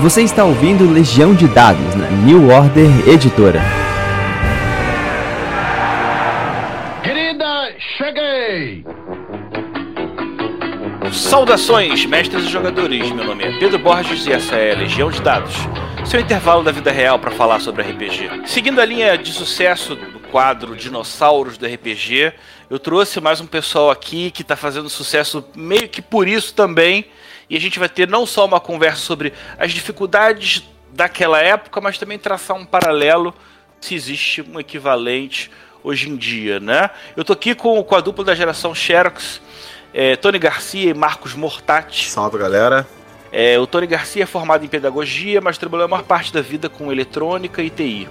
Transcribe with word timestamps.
Você 0.00 0.22
está 0.22 0.44
ouvindo 0.44 0.92
Legião 0.92 1.34
de 1.34 1.48
Dados 1.48 1.94
na 1.94 2.10
New 2.10 2.50
Order 2.50 3.08
Editora. 3.08 3.62
Querida, 7.02 7.74
cheguei! 7.96 8.84
Saudações, 11.10 12.04
mestres 12.04 12.44
e 12.44 12.48
jogadores. 12.48 13.10
Meu 13.10 13.24
nome 13.24 13.44
é 13.44 13.58
Pedro 13.58 13.78
Borges 13.78 14.26
e 14.26 14.32
essa 14.32 14.56
é 14.56 14.74
Legião 14.74 15.10
de 15.10 15.22
Dados. 15.22 15.54
Seu 16.04 16.20
intervalo 16.20 16.62
da 16.62 16.70
vida 16.70 16.92
real 16.92 17.18
para 17.18 17.30
falar 17.30 17.60
sobre 17.60 17.82
RPG. 17.82 18.42
Seguindo 18.44 18.80
a 18.82 18.84
linha 18.84 19.16
de 19.16 19.32
sucesso 19.32 19.96
do 19.96 20.20
quadro 20.30 20.76
Dinossauros 20.76 21.56
do 21.56 21.66
RPG, 21.66 22.34
eu 22.68 22.78
trouxe 22.78 23.20
mais 23.20 23.40
um 23.40 23.46
pessoal 23.46 23.90
aqui 23.90 24.30
que 24.30 24.42
está 24.42 24.56
fazendo 24.56 24.88
sucesso 24.88 25.44
meio 25.54 25.88
que 25.88 26.02
por 26.02 26.26
isso 26.26 26.52
também. 26.52 27.06
E 27.48 27.56
a 27.56 27.60
gente 27.60 27.78
vai 27.78 27.88
ter 27.88 28.08
não 28.08 28.26
só 28.26 28.44
uma 28.44 28.58
conversa 28.58 29.02
sobre 29.02 29.32
as 29.56 29.72
dificuldades 29.72 30.64
daquela 30.92 31.40
época, 31.40 31.80
mas 31.80 31.96
também 31.96 32.18
traçar 32.18 32.56
um 32.56 32.64
paralelo 32.64 33.32
se 33.80 33.94
existe 33.94 34.42
um 34.42 34.58
equivalente 34.58 35.50
hoje 35.84 36.08
em 36.08 36.16
dia, 36.16 36.58
né? 36.58 36.90
Eu 37.16 37.24
tô 37.24 37.32
aqui 37.32 37.54
com, 37.54 37.80
com 37.84 37.94
a 37.94 38.00
dupla 38.00 38.24
da 38.24 38.34
geração 38.34 38.74
Xerox, 38.74 39.40
é, 39.94 40.16
Tony 40.16 40.38
Garcia 40.38 40.90
e 40.90 40.94
Marcos 40.94 41.34
Mortati. 41.34 42.08
Salve, 42.08 42.36
galera. 42.36 42.86
É, 43.30 43.58
o 43.58 43.66
Tony 43.66 43.86
Garcia 43.86 44.24
é 44.24 44.26
formado 44.26 44.64
em 44.64 44.68
pedagogia, 44.68 45.40
mas 45.40 45.58
trabalhou 45.58 45.84
a 45.84 45.88
maior 45.88 46.02
parte 46.02 46.32
da 46.32 46.40
vida 46.40 46.68
com 46.68 46.90
eletrônica 46.90 47.62
e 47.62 47.70
TI. 47.70 48.08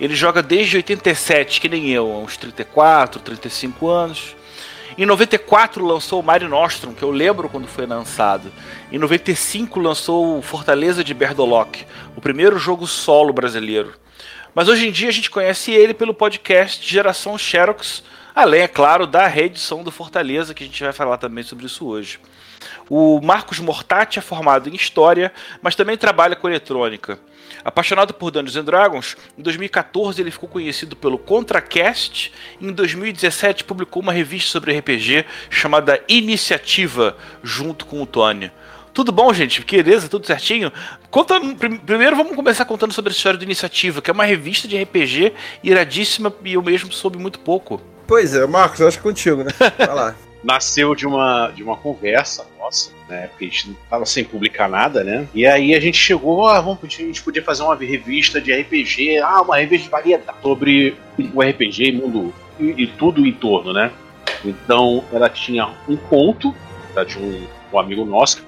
Ele 0.00 0.14
joga 0.14 0.42
desde 0.42 0.76
87, 0.76 1.60
que 1.60 1.68
nem 1.68 1.90
eu, 1.90 2.08
uns 2.08 2.36
34, 2.36 3.20
35 3.20 3.88
anos. 3.88 4.36
Em 4.96 5.06
94 5.06 5.84
lançou 5.84 6.20
o 6.20 6.22
Mare 6.22 6.46
Nostrum, 6.46 6.94
que 6.94 7.02
eu 7.02 7.10
lembro 7.10 7.48
quando 7.48 7.66
foi 7.66 7.86
lançado. 7.86 8.52
Em 8.90 8.98
95 8.98 9.78
lançou 9.80 10.38
o 10.38 10.42
Fortaleza 10.42 11.02
de 11.02 11.14
Berdolock, 11.14 11.84
o 12.16 12.20
primeiro 12.20 12.58
jogo 12.58 12.86
solo 12.86 13.32
brasileiro. 13.32 13.94
Mas 14.54 14.68
hoje 14.68 14.88
em 14.88 14.90
dia 14.90 15.08
a 15.08 15.12
gente 15.12 15.30
conhece 15.30 15.72
ele 15.72 15.94
pelo 15.94 16.14
podcast 16.14 16.84
Geração 16.84 17.36
Xerox, 17.36 18.02
além, 18.34 18.62
é 18.62 18.68
claro, 18.68 19.06
da 19.06 19.26
reedição 19.26 19.84
do 19.84 19.90
Fortaleza, 19.90 20.54
que 20.54 20.64
a 20.64 20.66
gente 20.66 20.82
vai 20.82 20.92
falar 20.92 21.18
também 21.18 21.44
sobre 21.44 21.66
isso 21.66 21.86
hoje. 21.86 22.18
O 22.88 23.20
Marcos 23.20 23.60
Mortati 23.60 24.18
é 24.18 24.22
formado 24.22 24.68
em 24.68 24.74
História, 24.74 25.32
mas 25.60 25.76
também 25.76 25.96
trabalha 25.96 26.34
com 26.34 26.48
eletrônica. 26.48 27.18
Apaixonado 27.64 28.14
por 28.14 28.30
Dungeons 28.30 28.56
and 28.56 28.64
Dragons, 28.64 29.16
em 29.36 29.42
2014 29.42 30.20
ele 30.20 30.30
ficou 30.30 30.48
conhecido 30.48 30.96
pelo 30.96 31.18
ContraCast 31.18 32.32
e 32.60 32.66
em 32.66 32.72
2017 32.72 33.64
publicou 33.64 34.02
uma 34.02 34.12
revista 34.12 34.50
sobre 34.50 34.76
RPG 34.78 35.24
chamada 35.50 36.02
Iniciativa, 36.08 37.16
junto 37.42 37.86
com 37.86 38.02
o 38.02 38.06
Tony. 38.06 38.50
Tudo 38.92 39.12
bom, 39.12 39.32
gente? 39.32 39.64
Beleza? 39.64 40.08
Tudo 40.08 40.26
certinho? 40.26 40.72
Conta, 41.10 41.40
primeiro 41.86 42.16
vamos 42.16 42.34
começar 42.34 42.64
contando 42.64 42.92
sobre 42.92 43.12
a 43.12 43.14
história 43.14 43.38
do 43.38 43.44
Iniciativa, 43.44 44.02
que 44.02 44.10
é 44.10 44.12
uma 44.12 44.24
revista 44.24 44.66
de 44.66 44.80
RPG 44.82 45.32
iradíssima 45.62 46.32
e 46.44 46.54
eu 46.54 46.62
mesmo 46.62 46.92
soube 46.92 47.16
muito 47.18 47.38
pouco. 47.38 47.80
Pois 48.06 48.34
é, 48.34 48.46
Marcos, 48.46 48.80
acho 48.80 48.96
que 48.96 49.02
contigo, 49.02 49.44
né? 49.44 49.52
Vai 49.78 49.94
lá. 49.94 50.14
Nasceu 50.42 50.94
de 50.94 51.06
uma, 51.06 51.50
de 51.50 51.62
uma 51.62 51.76
conversa 51.76 52.46
nossa, 52.58 52.90
né? 53.08 53.28
Porque 53.28 53.46
a 53.46 53.48
gente 53.48 53.68
não 53.68 53.76
tava 53.88 54.06
sem 54.06 54.24
publicar 54.24 54.68
nada, 54.68 55.02
né? 55.02 55.26
E 55.34 55.46
aí 55.46 55.74
a 55.74 55.80
gente 55.80 55.98
chegou, 55.98 56.46
ah, 56.46 56.60
vamos, 56.60 56.78
a 56.82 56.86
gente 56.86 57.22
podia 57.22 57.42
fazer 57.42 57.62
uma 57.62 57.74
revista 57.74 58.40
de 58.40 58.52
RPG, 58.52 59.18
ah, 59.18 59.42
uma 59.42 59.56
revista 59.56 59.84
de 59.84 59.90
variedade 59.90 60.38
sobre 60.40 60.96
o 61.34 61.42
RPG, 61.42 61.92
mundo 61.92 62.32
e, 62.58 62.82
e 62.82 62.86
tudo 62.86 63.26
em 63.26 63.32
torno, 63.32 63.72
né? 63.72 63.90
Então 64.44 65.04
ela 65.12 65.28
tinha 65.28 65.68
um 65.88 65.96
conto 65.96 66.54
tá, 66.94 67.02
de 67.02 67.18
um, 67.18 67.46
um 67.72 67.78
amigo 67.78 68.04
nosso, 68.04 68.46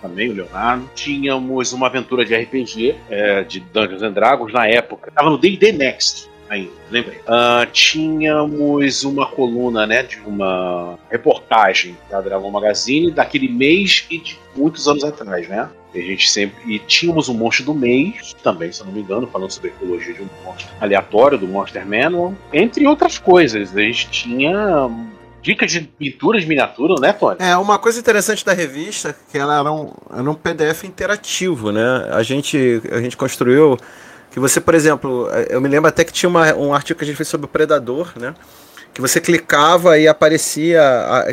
também, 0.00 0.30
o 0.30 0.34
Leonardo. 0.34 0.90
Tínhamos 0.94 1.72
uma 1.72 1.86
aventura 1.86 2.24
de 2.24 2.34
RPG, 2.34 2.96
é, 3.08 3.44
de 3.44 3.60
Dungeons 3.60 4.02
and 4.02 4.12
Dragons, 4.12 4.52
na 4.52 4.66
época. 4.66 5.12
Tava 5.12 5.30
no 5.30 5.38
D&D 5.38 5.72
Next 5.72 6.31
ainda, 6.52 6.70
lembrei. 6.90 7.18
Uh, 7.20 7.66
tínhamos 7.72 9.04
uma 9.04 9.26
coluna, 9.26 9.86
né, 9.86 10.02
de 10.02 10.20
uma 10.20 10.98
reportagem 11.10 11.96
da 12.10 12.20
Dragon 12.20 12.50
Magazine 12.50 13.10
daquele 13.10 13.48
mês 13.48 14.06
e 14.10 14.18
de 14.18 14.38
muitos 14.54 14.86
anos 14.86 15.02
atrás, 15.02 15.48
né? 15.48 15.68
A 15.94 15.98
gente 15.98 16.30
sempre. 16.30 16.74
E 16.74 16.78
tínhamos 16.78 17.28
um 17.28 17.34
monstro 17.34 17.66
do 17.66 17.74
mês, 17.74 18.34
também, 18.42 18.72
se 18.72 18.80
eu 18.80 18.86
não 18.86 18.92
me 18.92 19.00
engano, 19.00 19.26
falando 19.26 19.50
sobre 19.50 19.70
ecologia 19.70 20.14
de 20.14 20.22
um 20.22 20.28
monstro 20.44 20.66
aleatório, 20.80 21.38
do 21.38 21.46
Monster 21.46 21.86
Manual, 21.86 22.34
entre 22.52 22.86
outras 22.86 23.18
coisas. 23.18 23.76
A 23.76 23.80
gente 23.80 24.08
tinha 24.10 24.88
dicas 25.42 25.70
de 25.70 25.80
pintura 25.80 26.40
de 26.40 26.46
miniatura, 26.46 26.94
né, 27.00 27.12
Tony? 27.12 27.36
É, 27.40 27.56
uma 27.56 27.78
coisa 27.78 27.98
interessante 27.98 28.44
da 28.44 28.54
revista 28.54 29.14
que 29.30 29.36
ela 29.36 29.58
era 29.58 29.70
um, 29.70 29.92
era 30.10 30.30
um 30.30 30.34
PDF 30.34 30.84
interativo, 30.84 31.70
né? 31.70 32.08
A 32.10 32.22
gente, 32.22 32.80
a 32.90 33.00
gente 33.00 33.16
construiu 33.16 33.76
que 34.32 34.40
você, 34.40 34.60
por 34.60 34.74
exemplo, 34.74 35.28
eu 35.50 35.60
me 35.60 35.68
lembro 35.68 35.88
até 35.88 36.04
que 36.04 36.12
tinha 36.12 36.28
uma, 36.28 36.54
um 36.54 36.72
artigo 36.74 36.98
que 36.98 37.04
a 37.04 37.06
gente 37.06 37.16
fez 37.16 37.28
sobre 37.28 37.44
o 37.44 37.48
Predador, 37.48 38.12
né? 38.16 38.34
Que 38.92 39.00
você 39.00 39.20
clicava 39.20 39.98
e 39.98 40.06
aparecia, 40.06 40.82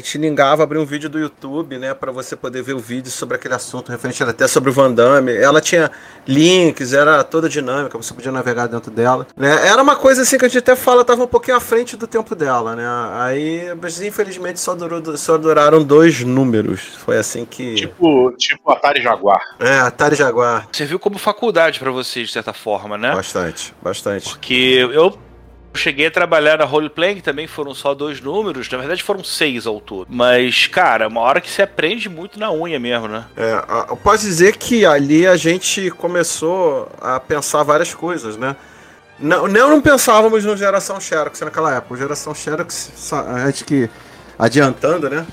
te 0.01 0.17
lingava, 0.17 0.63
abria 0.63 0.81
um 0.81 0.85
vídeo 0.85 1.09
do 1.09 1.19
YouTube, 1.19 1.77
né, 1.77 1.93
para 1.93 2.11
você 2.11 2.35
poder 2.35 2.61
ver 2.61 2.73
o 2.73 2.79
vídeo 2.79 3.11
sobre 3.11 3.35
aquele 3.35 3.53
assunto, 3.53 3.91
referente 3.91 4.23
até 4.23 4.47
sobre 4.47 4.69
o 4.69 4.73
Van 4.73 4.91
Damme. 4.91 5.35
Ela 5.35 5.59
tinha 5.59 5.91
links, 6.27 6.93
era 6.93 7.23
toda 7.23 7.49
dinâmica, 7.49 7.97
você 7.97 8.13
podia 8.13 8.31
navegar 8.31 8.67
dentro 8.67 8.91
dela, 8.91 9.27
né? 9.35 9.67
Era 9.67 9.81
uma 9.81 9.95
coisa 9.95 10.21
assim 10.21 10.37
que 10.37 10.45
a 10.45 10.47
gente 10.47 10.59
até 10.59 10.75
fala, 10.75 11.03
tava 11.03 11.23
um 11.23 11.27
pouquinho 11.27 11.57
à 11.57 11.59
frente 11.59 11.97
do 11.97 12.07
tempo 12.07 12.35
dela, 12.35 12.75
né? 12.75 12.85
Aí, 13.13 13.73
mas 13.81 14.01
infelizmente 14.01 14.59
só 14.59 14.75
durou 14.75 15.17
só 15.17 15.37
duraram 15.37 15.83
dois 15.83 16.21
números. 16.21 16.81
Foi 16.97 17.17
assim 17.17 17.45
que 17.45 17.75
Tipo, 17.75 18.31
tipo 18.37 18.71
Atari 18.71 19.01
Jaguar. 19.01 19.41
É, 19.59 19.79
Atari 19.79 20.15
Jaguar. 20.15 20.67
Você 20.71 20.85
viu 20.85 20.99
como 20.99 21.17
faculdade 21.17 21.79
para 21.79 21.91
você 21.91 22.23
de 22.23 22.31
certa 22.31 22.53
forma, 22.53 22.97
né? 22.97 23.13
Bastante, 23.13 23.73
bastante. 23.81 24.29
Porque 24.29 24.87
eu 24.91 25.17
cheguei 25.73 26.07
a 26.07 26.11
trabalhar 26.11 26.57
na 26.57 26.65
roleplay, 26.65 27.21
também 27.21 27.47
foram 27.47 27.73
só 27.73 27.93
dois 27.93 28.19
números, 28.19 28.69
na 28.69 28.77
verdade 28.77 29.03
foram 29.03 29.23
seis 29.23 29.65
ao 29.67 29.79
todo. 29.79 30.07
Mas, 30.09 30.67
cara, 30.67 31.07
uma 31.07 31.21
hora 31.21 31.41
que 31.41 31.49
você 31.49 31.61
aprende 31.61 32.09
muito 32.09 32.39
na 32.39 32.51
unha 32.51 32.79
mesmo, 32.79 33.07
né? 33.07 33.25
É, 33.35 33.63
eu 33.89 33.97
posso 33.97 34.25
dizer 34.25 34.57
que 34.57 34.85
ali 34.85 35.27
a 35.27 35.35
gente 35.35 35.89
começou 35.91 36.89
a 37.01 37.19
pensar 37.19 37.63
várias 37.63 37.93
coisas, 37.93 38.37
né? 38.37 38.55
Não, 39.19 39.47
não, 39.47 39.69
não 39.69 39.81
pensávamos 39.81 40.45
no 40.45 40.55
Geração 40.55 40.99
Xerox 40.99 41.41
naquela 41.41 41.75
época. 41.75 41.93
O 41.93 41.97
Geração 41.97 42.33
Xerox, 42.33 43.11
antes 43.45 43.63
que 43.63 43.89
adiantando, 44.37 45.09
né? 45.09 45.25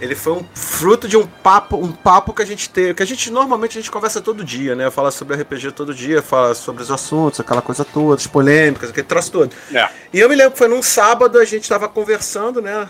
Ele 0.00 0.14
foi 0.14 0.32
um 0.32 0.44
fruto 0.54 1.06
de 1.06 1.16
um 1.16 1.26
papo, 1.26 1.76
um 1.76 1.92
papo 1.92 2.32
que 2.32 2.42
a 2.42 2.46
gente 2.46 2.70
teve, 2.70 2.94
que 2.94 3.02
a 3.02 3.06
gente 3.06 3.30
normalmente 3.30 3.78
a 3.78 3.80
gente 3.80 3.90
conversa 3.90 4.20
todo 4.20 4.42
dia, 4.42 4.74
né? 4.74 4.90
Fala 4.90 5.10
sobre 5.10 5.36
RPG 5.36 5.72
todo 5.72 5.94
dia, 5.94 6.22
fala 6.22 6.54
sobre 6.54 6.82
os 6.82 6.90
assuntos, 6.90 7.40
aquela 7.40 7.60
coisa 7.60 7.84
toda, 7.84 8.16
as 8.16 8.26
polêmicas, 8.26 8.90
aquele 8.90 9.06
troço 9.06 9.30
todo. 9.30 9.54
É. 9.72 9.88
E 10.12 10.18
eu 10.18 10.28
me 10.28 10.34
lembro 10.34 10.52
que 10.52 10.58
foi 10.58 10.68
num 10.68 10.82
sábado, 10.82 11.38
a 11.38 11.44
gente 11.44 11.68
tava 11.68 11.88
conversando, 11.88 12.62
né? 12.62 12.88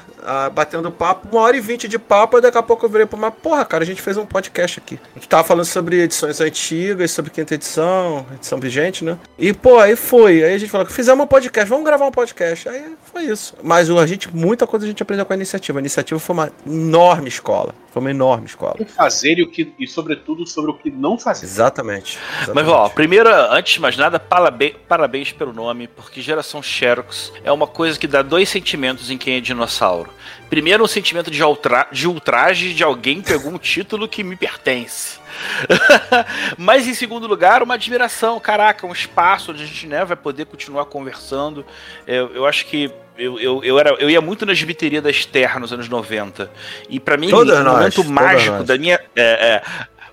batendo 0.54 0.90
papo, 0.90 1.28
uma 1.30 1.42
hora 1.42 1.56
e 1.56 1.60
vinte 1.60 1.88
de 1.88 1.98
papo, 1.98 2.38
e 2.38 2.40
daqui 2.40 2.56
a 2.56 2.62
pouco 2.62 2.86
eu 2.86 2.90
virei 2.90 3.06
pra 3.06 3.18
uma, 3.18 3.30
porra, 3.30 3.64
cara, 3.64 3.82
a 3.82 3.86
gente 3.86 4.00
fez 4.00 4.16
um 4.16 4.24
podcast 4.24 4.78
aqui. 4.78 4.98
A 5.14 5.18
gente 5.18 5.28
tava 5.28 5.44
falando 5.44 5.64
sobre 5.64 6.00
edições 6.02 6.40
antigas, 6.40 7.10
sobre 7.10 7.30
quinta 7.30 7.54
edição, 7.54 8.24
edição 8.34 8.58
vigente, 8.60 9.04
né? 9.04 9.18
E, 9.38 9.52
pô, 9.52 9.78
aí 9.78 9.96
foi. 9.96 10.44
Aí 10.44 10.54
a 10.54 10.58
gente 10.58 10.70
falou, 10.70 10.86
fizemos 10.86 11.24
um 11.24 11.26
podcast, 11.26 11.68
vamos 11.68 11.84
gravar 11.84 12.06
um 12.06 12.10
podcast. 12.10 12.68
Aí 12.68 12.94
foi 13.12 13.24
isso. 13.24 13.54
Mas 13.62 13.90
a 13.90 14.06
gente, 14.06 14.34
muita 14.34 14.66
coisa 14.66 14.86
a 14.86 14.88
gente 14.88 15.02
aprendeu 15.02 15.26
com 15.26 15.32
a 15.32 15.36
iniciativa. 15.36 15.78
A 15.78 15.80
iniciativa 15.80 16.20
foi 16.20 16.34
uma 16.34 16.52
enorme 16.66 16.99
escola. 17.28 17.74
Foi 17.92 18.00
uma 18.00 18.10
enorme 18.10 18.46
escola. 18.46 18.76
O 18.78 18.84
fazer 18.86 19.38
e, 19.38 19.42
o 19.42 19.50
que, 19.50 19.72
e, 19.78 19.86
sobretudo, 19.86 20.46
sobre 20.46 20.70
o 20.70 20.74
que 20.74 20.90
não 20.90 21.18
fazer. 21.18 21.44
Exatamente. 21.44 22.18
exatamente. 22.42 22.54
Mas, 22.54 22.68
ó, 22.68 22.88
primeiro, 22.88 23.28
antes 23.28 23.74
de 23.74 23.80
mais 23.80 23.96
nada, 23.96 24.20
parabéns, 24.20 24.74
parabéns 24.88 25.32
pelo 25.32 25.52
nome, 25.52 25.88
porque 25.88 26.22
geração 26.22 26.62
Xerox 26.62 27.32
é 27.42 27.50
uma 27.50 27.66
coisa 27.66 27.98
que 27.98 28.06
dá 28.06 28.22
dois 28.22 28.48
sentimentos 28.48 29.10
em 29.10 29.18
quem 29.18 29.36
é 29.36 29.40
dinossauro. 29.40 30.10
Primeiro, 30.48 30.84
um 30.84 30.88
sentimento 30.88 31.30
de, 31.30 31.42
ultra, 31.42 31.88
de 31.90 32.06
ultraje 32.06 32.72
de 32.72 32.84
alguém 32.84 33.20
pegou 33.20 33.52
um 33.52 33.58
título 33.58 34.08
que 34.08 34.22
me 34.22 34.36
pertence. 34.36 35.19
Mas 36.56 36.86
em 36.86 36.94
segundo 36.94 37.26
lugar, 37.26 37.62
uma 37.62 37.74
admiração, 37.74 38.38
caraca, 38.40 38.86
um 38.86 38.92
espaço 38.92 39.52
onde 39.52 39.62
a 39.62 39.66
gente 39.66 39.86
né, 39.86 40.04
vai 40.04 40.16
poder 40.16 40.46
continuar 40.46 40.86
conversando. 40.86 41.64
Eu, 42.06 42.34
eu 42.34 42.46
acho 42.46 42.66
que 42.66 42.90
eu, 43.16 43.38
eu, 43.38 43.62
eu, 43.62 43.78
era, 43.78 43.90
eu 43.98 44.08
ia 44.08 44.20
muito 44.20 44.46
na 44.46 44.54
gibiteria 44.54 45.02
da 45.02 45.10
Esther 45.10 45.58
nos 45.60 45.72
anos 45.72 45.88
90. 45.88 46.50
E 46.88 46.98
para 46.98 47.16
mim, 47.16 47.30
o 47.30 47.42
um 47.42 47.64
momento 47.64 48.04
mágico 48.04 48.64
da 48.64 48.78
minha. 48.78 48.98
É, 49.14 49.22
é, 49.22 49.62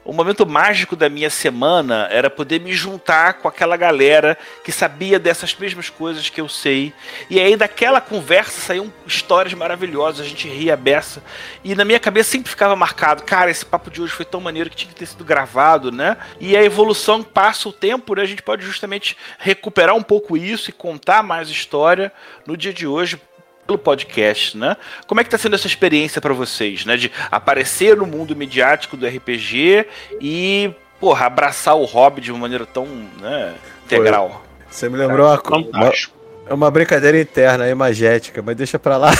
o 0.08 0.14
momento 0.14 0.48
mágico 0.48 0.96
da 0.96 1.10
minha 1.10 1.30
semana 1.30 2.08
era 2.10 2.30
poder 2.30 2.62
me 2.62 2.72
juntar 2.72 3.34
com 3.34 3.48
aquela 3.50 3.76
galera 3.76 4.38
que 4.64 4.72
sabia 4.72 5.20
dessas 5.20 5.54
mesmas 5.54 5.90
coisas 5.90 6.30
que 6.30 6.40
eu 6.40 6.48
sei. 6.48 6.94
E 7.30 7.42
aí 7.42 7.58
daquela 7.58 8.00
conversa 8.00 8.62
saíam 8.62 8.92
histórias 9.06 9.54
maravilhosas, 9.54 10.26
a 10.26 10.30
gente 10.30 10.48
ria 10.48 10.76
a 10.76 10.78
beça. 10.78 11.22
E 11.62 11.76
na 11.76 11.84
minha 11.84 12.00
cabeça 12.00 12.32
sempre 12.32 12.50
ficava 12.50 12.74
marcado, 12.74 13.24
cara, 13.24 13.52
esse 13.52 13.66
papo 13.66 13.92
de 13.92 14.02
hoje 14.02 14.14
foi 14.14 14.24
tão 14.24 14.40
maneiro 14.40 14.70
que 14.70 14.78
tinha 14.78 14.90
que 14.90 14.98
ter 14.98 15.06
sido 15.06 15.26
gravado, 15.26 15.92
né? 15.92 16.16
E 16.40 16.56
a 16.56 16.64
evolução 16.64 17.22
passa 17.22 17.68
o 17.68 17.74
tempo, 17.74 18.16
né? 18.16 18.22
A 18.22 18.28
gente 18.28 18.42
pode 18.42 18.66
justamente 18.66 19.18
recuperar 19.38 19.94
um 19.94 20.04
pouco 20.04 20.38
isso 20.38 20.70
e 20.70 20.74
contar 20.74 21.22
mais 21.22 21.50
história 21.50 22.14
no 22.46 22.56
dia 22.56 22.74
de 22.74 22.88
hoje 22.88 23.20
pelo 23.68 23.78
podcast, 23.78 24.58
né? 24.58 24.78
Como 25.06 25.22
é 25.22 25.24
que 25.24 25.30
tá 25.30 25.38
sendo 25.38 25.56
essa 25.56 25.68
experiência 25.68 26.22
para 26.22 26.34
vocês, 26.34 26.86
né? 26.86 26.96
De 26.96 27.12
aparecer 27.30 27.96
no 27.98 28.08
mundo 28.08 28.36
midiático 28.36 28.96
do 28.96 29.06
RPG 29.06 29.86
e 30.22 30.74
porra, 31.00 31.28
abraçar 31.28 31.76
o 31.76 31.86
hobby 31.86 32.22
de 32.22 32.32
uma 32.32 32.40
maneira 32.40 32.66
tão 32.66 32.86
né, 33.20 33.56
integral. 33.86 34.44
Você 34.70 34.90
me 34.90 34.98
lembrou 34.98 35.28
uma, 35.28 35.36
uma, 35.36 35.64
Fantástico. 35.64 36.18
é 36.46 36.54
uma 36.54 36.70
brincadeira 36.72 37.20
interna, 37.20 37.68
é 37.68 37.72
imagética, 37.72 38.42
mas 38.42 38.56
deixa 38.56 38.78
pra 38.78 38.98
lá. 38.98 39.12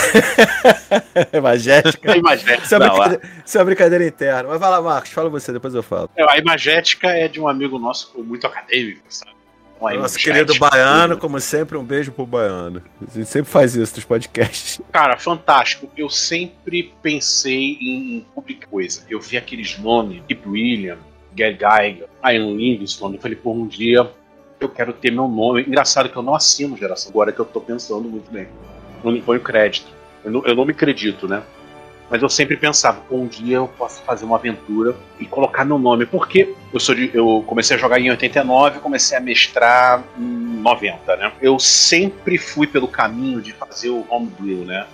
imagética. 1.32 2.16
Imagética, 2.16 2.64
Isso 2.64 2.74
é, 2.74 2.78
Não, 2.78 3.18
isso 3.44 3.56
é 3.56 3.60
uma 3.60 3.64
brincadeira 3.64 4.06
interna. 4.06 4.48
Mas 4.48 4.60
vai 4.60 4.70
lá, 4.70 4.82
Marcos, 4.82 5.10
fala 5.10 5.30
você, 5.30 5.52
depois 5.52 5.74
eu 5.74 5.82
falo. 5.82 6.10
É, 6.16 6.24
a 6.30 6.36
imagética 6.36 7.08
é 7.08 7.28
de 7.28 7.40
um 7.40 7.48
amigo 7.48 7.78
nosso 7.78 8.12
muito 8.18 8.46
acadêmico, 8.46 9.02
sabe? 9.08 9.37
Uma 9.80 9.94
Nosso 9.94 10.18
querido 10.18 10.54
baiano, 10.58 11.16
como 11.16 11.38
sempre, 11.40 11.78
um 11.78 11.84
beijo 11.84 12.10
pro 12.10 12.26
baiano. 12.26 12.82
A 13.00 13.14
gente 13.16 13.28
sempre 13.28 13.50
faz 13.50 13.76
isso 13.76 13.94
nos 13.94 14.04
podcasts. 14.04 14.80
Cara, 14.92 15.16
fantástico. 15.16 15.88
Eu 15.96 16.10
sempre 16.10 16.92
pensei 17.00 17.78
em, 17.80 18.26
publicar 18.34 18.66
coisa. 18.66 19.04
Eu 19.08 19.20
vi 19.20 19.36
aqueles 19.36 19.78
nomes, 19.78 20.22
tipo 20.26 20.50
William, 20.50 20.98
Gary 21.34 21.56
Geiger, 21.56 22.08
Ian 22.24 22.56
Livingstone. 22.56 23.16
Eu 23.16 23.22
falei, 23.22 23.36
por 23.36 23.52
um 23.52 23.66
dia 23.66 24.10
eu 24.60 24.68
quero 24.68 24.92
ter 24.92 25.12
meu 25.12 25.28
nome. 25.28 25.62
Engraçado 25.62 26.08
que 26.08 26.16
eu 26.16 26.22
não 26.22 26.34
assino 26.34 26.76
geração, 26.76 27.10
agora 27.10 27.32
que 27.32 27.38
eu 27.38 27.44
tô 27.44 27.60
pensando 27.60 28.08
muito 28.08 28.30
bem. 28.30 28.48
Eu 29.04 29.12
não 29.12 29.20
ponho 29.20 29.40
crédito. 29.40 29.86
Eu 30.24 30.30
não, 30.32 30.44
eu 30.44 30.54
não 30.56 30.64
me 30.64 30.72
acredito, 30.72 31.28
né? 31.28 31.42
Mas 32.10 32.22
eu 32.22 32.28
sempre 32.28 32.56
pensava, 32.56 33.02
um 33.10 33.26
dia 33.26 33.56
eu 33.56 33.68
posso 33.68 34.02
fazer 34.02 34.24
uma 34.24 34.36
aventura 34.36 34.96
e 35.20 35.26
colocar 35.26 35.64
meu 35.64 35.78
nome. 35.78 36.06
Porque 36.06 36.54
eu 36.72 36.80
sou 36.80 36.94
de, 36.94 37.10
eu 37.12 37.44
comecei 37.46 37.76
a 37.76 37.78
jogar 37.78 38.00
em 38.00 38.10
89 38.10 38.80
comecei 38.80 39.16
a 39.16 39.20
mestrar 39.20 40.02
em 40.16 40.22
90, 40.22 41.16
né? 41.16 41.32
Eu 41.40 41.58
sempre 41.58 42.38
fui 42.38 42.66
pelo 42.66 42.88
caminho 42.88 43.40
de 43.42 43.52
fazer 43.52 43.90
o 43.90 44.06
homebrew, 44.08 44.64
né? 44.64 44.86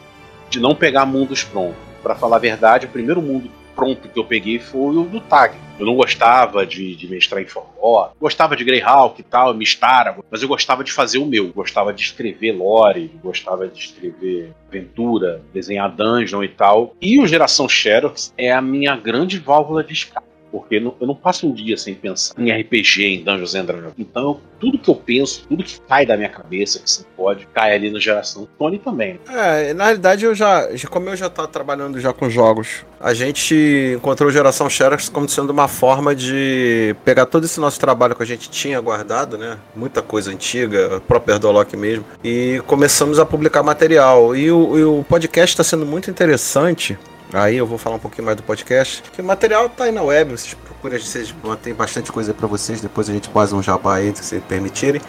De 0.51 0.59
não 0.59 0.75
pegar 0.75 1.07
mundos 1.07 1.45
prontos. 1.45 1.77
Pra 2.03 2.15
falar 2.15 2.37
a 2.37 2.41
verdade, 2.41 2.87
o 2.87 2.91
primeiro 2.91 3.23
mundo 3.23 3.51
pronto 3.75 4.09
que 4.09 4.19
eu 4.19 4.25
peguei 4.25 4.59
foi 4.59 4.97
o 4.97 5.05
do 5.05 5.21
Tag. 5.21 5.55
Eu 5.79 5.87
não 5.87 5.97
gostava 5.97 6.65
de, 6.65 6.95
de 6.95 7.09
mestrar 7.09 7.43
em 7.43 7.47
Forló, 7.47 8.11
gostava 8.21 8.57
de 8.57 8.63
Greyhawk 8.65 9.21
e 9.21 9.25
tal, 9.25 9.53
Mistara, 9.55 10.17
mas 10.31 10.43
eu 10.43 10.49
gostava 10.49 10.85
de 10.85 10.93
fazer 10.93 11.19
o 11.19 11.27
meu. 11.27 11.53
Gostava 11.53 11.93
de 11.93 12.03
escrever 12.03 12.53
lore, 12.53 13.11
gostava 13.23 13.67
de 13.67 13.79
escrever 13.81 14.53
aventura, 14.69 15.43
desenhar 15.53 15.91
dungeon 15.91 16.45
e 16.45 16.49
tal. 16.49 16.95
E 17.01 17.19
o 17.19 17.27
Geração 17.27 17.69
Xerox 17.69 18.33
é 18.39 18.53
a 18.53 18.63
minha 18.63 18.97
grande 18.97 19.39
válvula 19.39 19.83
de 19.83 19.93
escape. 19.93 20.34
Porque 20.55 20.77
eu 20.77 20.95
não 21.05 21.17
passo 21.17 21.49
um 21.49 21.53
dia 21.53 21.77
sem 21.77 21.97
pensar 21.97 22.33
em 22.39 22.53
RPG, 22.53 23.05
em 23.05 23.25
Dungeons 23.25 23.57
and 23.57 23.65
Dragons. 23.65 23.93
Então, 23.99 24.39
tudo 24.61 24.79
que 24.79 24.89
eu 24.89 24.95
penso, 24.95 25.45
tudo 25.49 25.65
que 25.65 25.81
cai 25.81 26.07
da 26.07 26.17
minha 26.17 26.29
cabeça, 26.29 26.79
que 26.79 26.89
se 26.89 27.05
pode, 27.17 27.45
cai 27.53 27.75
ali 27.75 27.91
no 27.91 27.99
Geração 27.99 28.47
Tony 28.57 28.79
também. 28.79 29.19
É, 29.29 29.75
na 29.75 29.87
realidade 29.87 30.25
eu 30.25 30.33
já, 30.33 30.69
como 30.89 31.09
eu 31.09 31.17
já 31.17 31.29
tô 31.29 31.45
trabalhando 31.49 31.99
já 31.99 32.13
com 32.13 32.31
jogos, 32.31 32.87
a 33.01 33.13
gente 33.13 33.97
encontrou 33.97 34.31
geração 34.31 34.71
Xerox 34.71 35.09
como 35.09 35.29
sendo 35.29 35.51
uma 35.51 35.67
forma 35.67 36.15
de 36.15 36.95
pegar 37.05 37.27
todo 37.27 37.47
esse 37.47 37.59
nosso 37.59 37.81
trabalho 37.81 38.15
que 38.15 38.23
a 38.23 38.27
gente 38.27 38.49
tinha 38.49 38.81
guardado, 38.81 39.37
né? 39.37 39.59
Muita 39.75 40.03
coisa 40.03 40.31
antiga, 40.31 41.03
próprio 41.09 41.35
Erdolock 41.35 41.77
mesmo, 41.77 42.05
e 42.23 42.63
começamos 42.69 43.19
a 43.19 43.27
publicar 43.27 43.65
material. 43.65 44.37
E 44.37 44.53
o, 44.53 44.79
e 44.79 44.85
o 44.85 45.05
podcast 45.09 45.53
está 45.53 45.65
sendo 45.65 45.85
muito 45.85 46.09
interessante. 46.09 46.97
Aí 47.35 47.57
eu 47.57 47.67
vou 47.67 47.77
falar 47.77 47.97
um 47.97 47.99
pouquinho 47.99 48.25
mais 48.25 48.37
do 48.37 48.45
podcast. 48.45 49.03
Que 49.13 49.21
o 49.21 49.25
material 49.25 49.69
tá 49.69 49.85
aí 49.85 49.93
na 49.93 50.03
web, 50.03 50.31
vocês 50.31 50.55
procuram, 50.55 50.97
vocês 50.97 51.35
tem 51.61 51.75
bastante 51.75 52.13
coisa 52.13 52.33
pra 52.33 52.47
vocês. 52.47 52.81
Depois 52.81 53.11
a 53.11 53.13
gente 53.13 53.29
faz 53.29 53.53
um 53.53 53.61
jabá 53.61 53.97
aí, 53.97 54.15
se 54.15 54.39
permitirem. 54.39 55.01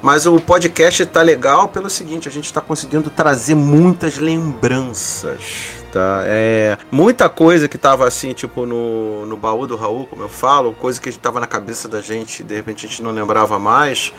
Mas 0.00 0.26
o 0.26 0.40
podcast 0.40 1.04
tá 1.06 1.20
legal 1.20 1.68
pelo 1.68 1.90
seguinte, 1.90 2.28
a 2.28 2.30
gente 2.30 2.46
está 2.46 2.60
conseguindo 2.60 3.10
trazer 3.10 3.56
muitas 3.56 4.16
lembranças, 4.16 5.40
tá? 5.92 6.22
É, 6.24 6.78
muita 6.90 7.28
coisa 7.28 7.68
que 7.68 7.76
tava 7.76 8.06
assim, 8.06 8.32
tipo 8.32 8.64
no, 8.64 9.26
no 9.26 9.36
baú 9.36 9.66
do 9.66 9.74
Raul, 9.74 10.06
como 10.06 10.22
eu 10.22 10.28
falo, 10.28 10.72
coisa 10.72 11.00
que 11.00 11.10
tava 11.18 11.40
na 11.40 11.48
cabeça 11.48 11.88
da 11.88 12.00
gente, 12.00 12.44
de 12.44 12.54
repente 12.54 12.86
a 12.86 12.88
gente 12.88 13.02
não 13.02 13.10
lembrava 13.10 13.58
mais. 13.58 14.12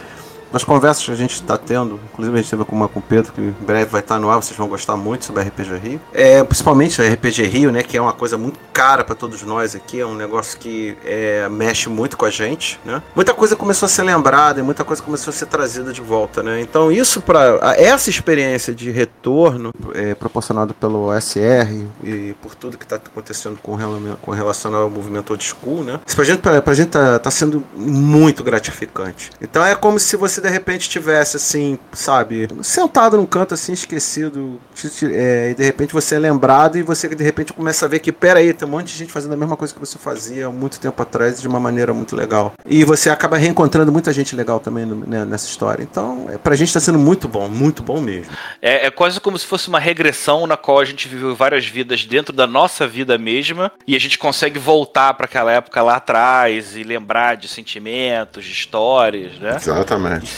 Nas 0.51 0.63
conversas 0.63 1.03
que 1.03 1.11
a 1.11 1.15
gente 1.15 1.35
está 1.35 1.57
tendo, 1.57 1.99
inclusive 2.11 2.37
a 2.37 2.41
gente 2.41 2.49
teve 2.49 2.65
uma 2.69 2.87
com 2.87 2.99
o 2.99 3.01
Pedro, 3.01 3.31
que 3.31 3.41
em 3.41 3.51
breve 3.51 3.91
vai 3.91 4.01
estar 4.01 4.19
no 4.19 4.29
ar, 4.29 4.37
vocês 4.37 4.57
vão 4.57 4.67
gostar 4.67 4.97
muito 4.97 5.25
sobre 5.25 5.43
RPG 5.43 5.77
Rio. 5.77 6.01
É, 6.13 6.43
principalmente 6.43 7.01
o 7.01 7.13
RPG 7.13 7.43
Rio, 7.43 7.71
né? 7.71 7.83
Que 7.83 7.97
é 7.97 8.01
uma 8.01 8.13
coisa 8.13 8.37
muito 8.37 8.59
cara 8.73 9.03
para 9.03 9.15
todos 9.15 9.43
nós 9.43 9.75
aqui, 9.75 9.99
é 9.99 10.05
um 10.05 10.15
negócio 10.15 10.57
que 10.57 10.97
é, 11.05 11.47
mexe 11.49 11.89
muito 11.89 12.17
com 12.17 12.25
a 12.25 12.29
gente, 12.29 12.79
né? 12.83 13.01
Muita 13.15 13.33
coisa 13.33 13.55
começou 13.55 13.85
a 13.85 13.89
ser 13.89 14.03
lembrada 14.03 14.59
e 14.59 14.63
muita 14.63 14.83
coisa 14.83 15.01
começou 15.01 15.31
a 15.31 15.33
ser 15.33 15.45
trazida 15.45 15.91
de 15.91 16.01
volta, 16.01 16.41
né? 16.41 16.61
Então 16.61 16.91
isso 16.91 17.21
para 17.21 17.75
essa 17.77 18.09
experiência 18.09 18.73
de 18.73 18.89
retorno 18.89 19.71
é, 19.93 20.15
proporcionado 20.15 20.73
pelo 20.73 21.09
SR 21.19 21.85
e 22.03 22.33
por 22.41 22.55
tudo 22.55 22.77
que 22.77 22.85
está 22.85 22.95
acontecendo 22.95 23.59
com, 23.61 23.77
com 24.21 24.31
relação 24.31 24.73
ao 24.73 24.89
movimento 24.89 25.31
old 25.31 25.43
school, 25.43 25.83
né? 25.83 25.99
Isso 26.05 26.15
pra 26.15 26.25
gente, 26.25 26.39
pra, 26.39 26.61
pra 26.61 26.73
gente 26.73 26.89
tá, 26.89 27.19
tá 27.19 27.29
sendo 27.29 27.63
muito 27.75 28.43
gratificante. 28.43 29.29
Então 29.41 29.63
é 29.63 29.75
como 29.75 29.99
se 29.99 30.15
você 30.15 30.38
de 30.39 30.49
repente 30.49 30.89
tivesse 30.89 31.37
assim, 31.37 31.77
sabe, 31.93 32.47
sentado 32.61 33.17
num 33.17 33.25
canto 33.25 33.53
assim, 33.53 33.73
esquecido, 33.73 34.59
é, 35.03 35.49
e 35.51 35.55
de 35.55 35.63
repente 35.63 35.93
você 35.93 36.15
é 36.15 36.19
lembrado 36.19 36.77
e 36.77 36.81
você 36.83 37.07
de 37.09 37.23
repente 37.23 37.53
começa 37.53 37.85
a 37.85 37.89
ver 37.89 37.99
que, 37.99 38.11
peraí, 38.11 38.53
tem 38.53 38.67
um 38.67 38.71
monte 38.71 38.87
de 38.87 38.97
gente 38.97 39.11
fazendo 39.11 39.33
a 39.33 39.37
mesma 39.37 39.55
coisa 39.57 39.73
que 39.73 39.79
você 39.79 39.97
fazia 39.97 40.47
há 40.47 40.51
muito 40.51 40.79
tempo 40.79 41.01
atrás 41.01 41.41
de 41.41 41.47
uma 41.47 41.59
maneira 41.59 41.93
muito 41.93 42.15
legal. 42.15 42.53
E 42.65 42.83
você 42.83 43.09
acaba 43.09 43.37
reencontrando 43.37 43.91
muita 43.91 44.11
gente 44.13 44.35
legal 44.35 44.59
também 44.59 44.85
no- 44.85 45.05
né, 45.05 45.25
nessa 45.25 45.47
história. 45.47 45.83
Então, 45.83 46.27
é, 46.29 46.37
pra 46.37 46.55
gente 46.55 46.73
tá 46.73 46.79
sendo 46.79 46.99
muito 46.99 47.27
bom, 47.27 47.47
muito 47.47 47.81
bom 47.83 47.99
mesmo. 48.01 48.31
É, 48.61 48.87
é 48.87 48.91
quase 48.91 49.19
como 49.19 49.37
se 49.37 49.45
fosse 49.45 49.67
uma 49.67 49.79
regressão 49.79 50.45
na 50.47 50.57
qual 50.57 50.79
a 50.79 50.85
gente 50.85 51.07
viveu 51.07 51.35
várias 51.35 51.65
vidas 51.65 52.05
dentro 52.05 52.33
da 52.33 52.47
nossa 52.47 52.87
vida 52.87 53.17
mesma 53.17 53.71
e 53.87 53.95
a 53.95 53.99
gente 53.99 54.17
consegue 54.17 54.59
voltar 54.59 55.13
para 55.13 55.25
aquela 55.25 55.51
época 55.51 55.81
lá 55.81 55.95
atrás 55.95 56.75
e 56.75 56.83
lembrar 56.83 57.35
de 57.35 57.47
sentimentos, 57.47 58.45
de 58.45 58.51
histórias, 58.51 59.37
né? 59.39 59.55
Exatamente. 59.55 60.28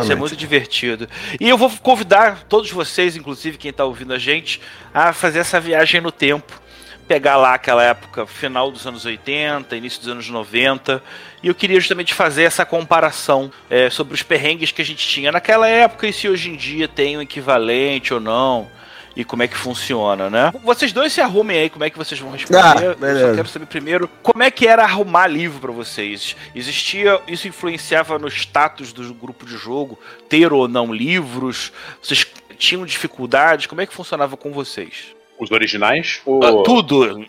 Isso 0.00 0.12
é 0.12 0.14
muito 0.14 0.36
divertido. 0.36 1.08
E 1.40 1.48
eu 1.48 1.56
vou 1.56 1.70
convidar 1.70 2.44
todos 2.48 2.70
vocês, 2.70 3.16
inclusive 3.16 3.58
quem 3.58 3.70
está 3.70 3.84
ouvindo 3.84 4.12
a 4.12 4.18
gente, 4.18 4.60
a 4.92 5.12
fazer 5.12 5.40
essa 5.40 5.60
viagem 5.60 6.00
no 6.00 6.12
tempo. 6.12 6.60
Pegar 7.06 7.36
lá 7.36 7.54
aquela 7.54 7.82
época, 7.82 8.24
final 8.24 8.70
dos 8.70 8.86
anos 8.86 9.04
80, 9.04 9.76
início 9.76 10.00
dos 10.00 10.08
anos 10.08 10.28
90. 10.28 11.02
E 11.42 11.48
eu 11.48 11.54
queria 11.54 11.80
justamente 11.80 12.14
fazer 12.14 12.44
essa 12.44 12.64
comparação 12.64 13.50
é, 13.68 13.90
sobre 13.90 14.14
os 14.14 14.22
perrengues 14.22 14.70
que 14.70 14.80
a 14.80 14.84
gente 14.84 15.06
tinha 15.06 15.32
naquela 15.32 15.66
época 15.66 16.06
e 16.06 16.12
se 16.12 16.28
hoje 16.28 16.50
em 16.50 16.56
dia 16.56 16.86
tem 16.86 17.18
um 17.18 17.22
equivalente 17.22 18.14
ou 18.14 18.20
não. 18.20 18.68
E 19.16 19.24
como 19.24 19.42
é 19.42 19.48
que 19.48 19.56
funciona, 19.56 20.30
né? 20.30 20.52
Vocês 20.62 20.92
dois 20.92 21.12
se 21.12 21.20
arrumem 21.20 21.58
aí, 21.58 21.70
como 21.70 21.84
é 21.84 21.90
que 21.90 21.98
vocês 21.98 22.20
vão 22.20 22.30
responder. 22.30 22.62
Ah, 22.62 22.76
eu 22.80 22.96
beleza. 22.96 23.28
só 23.30 23.34
quero 23.34 23.48
saber 23.48 23.66
primeiro 23.66 24.08
como 24.22 24.42
é 24.42 24.50
que 24.50 24.66
era 24.68 24.82
arrumar 24.84 25.26
livro 25.26 25.58
pra 25.60 25.72
vocês. 25.72 26.36
Existia, 26.54 27.20
isso 27.26 27.48
influenciava 27.48 28.18
no 28.18 28.28
status 28.28 28.92
do 28.92 29.12
grupo 29.12 29.44
de 29.44 29.56
jogo, 29.56 29.98
ter 30.28 30.52
ou 30.52 30.68
não 30.68 30.92
livros? 30.94 31.72
Vocês 32.00 32.24
tinham 32.56 32.86
dificuldades? 32.86 33.66
Como 33.66 33.80
é 33.80 33.86
que 33.86 33.92
funcionava 33.94 34.36
com 34.36 34.52
vocês? 34.52 35.14
Os 35.38 35.50
originais? 35.50 36.20
Ou... 36.24 36.44
Ah, 36.44 36.62
tudo, 36.62 37.24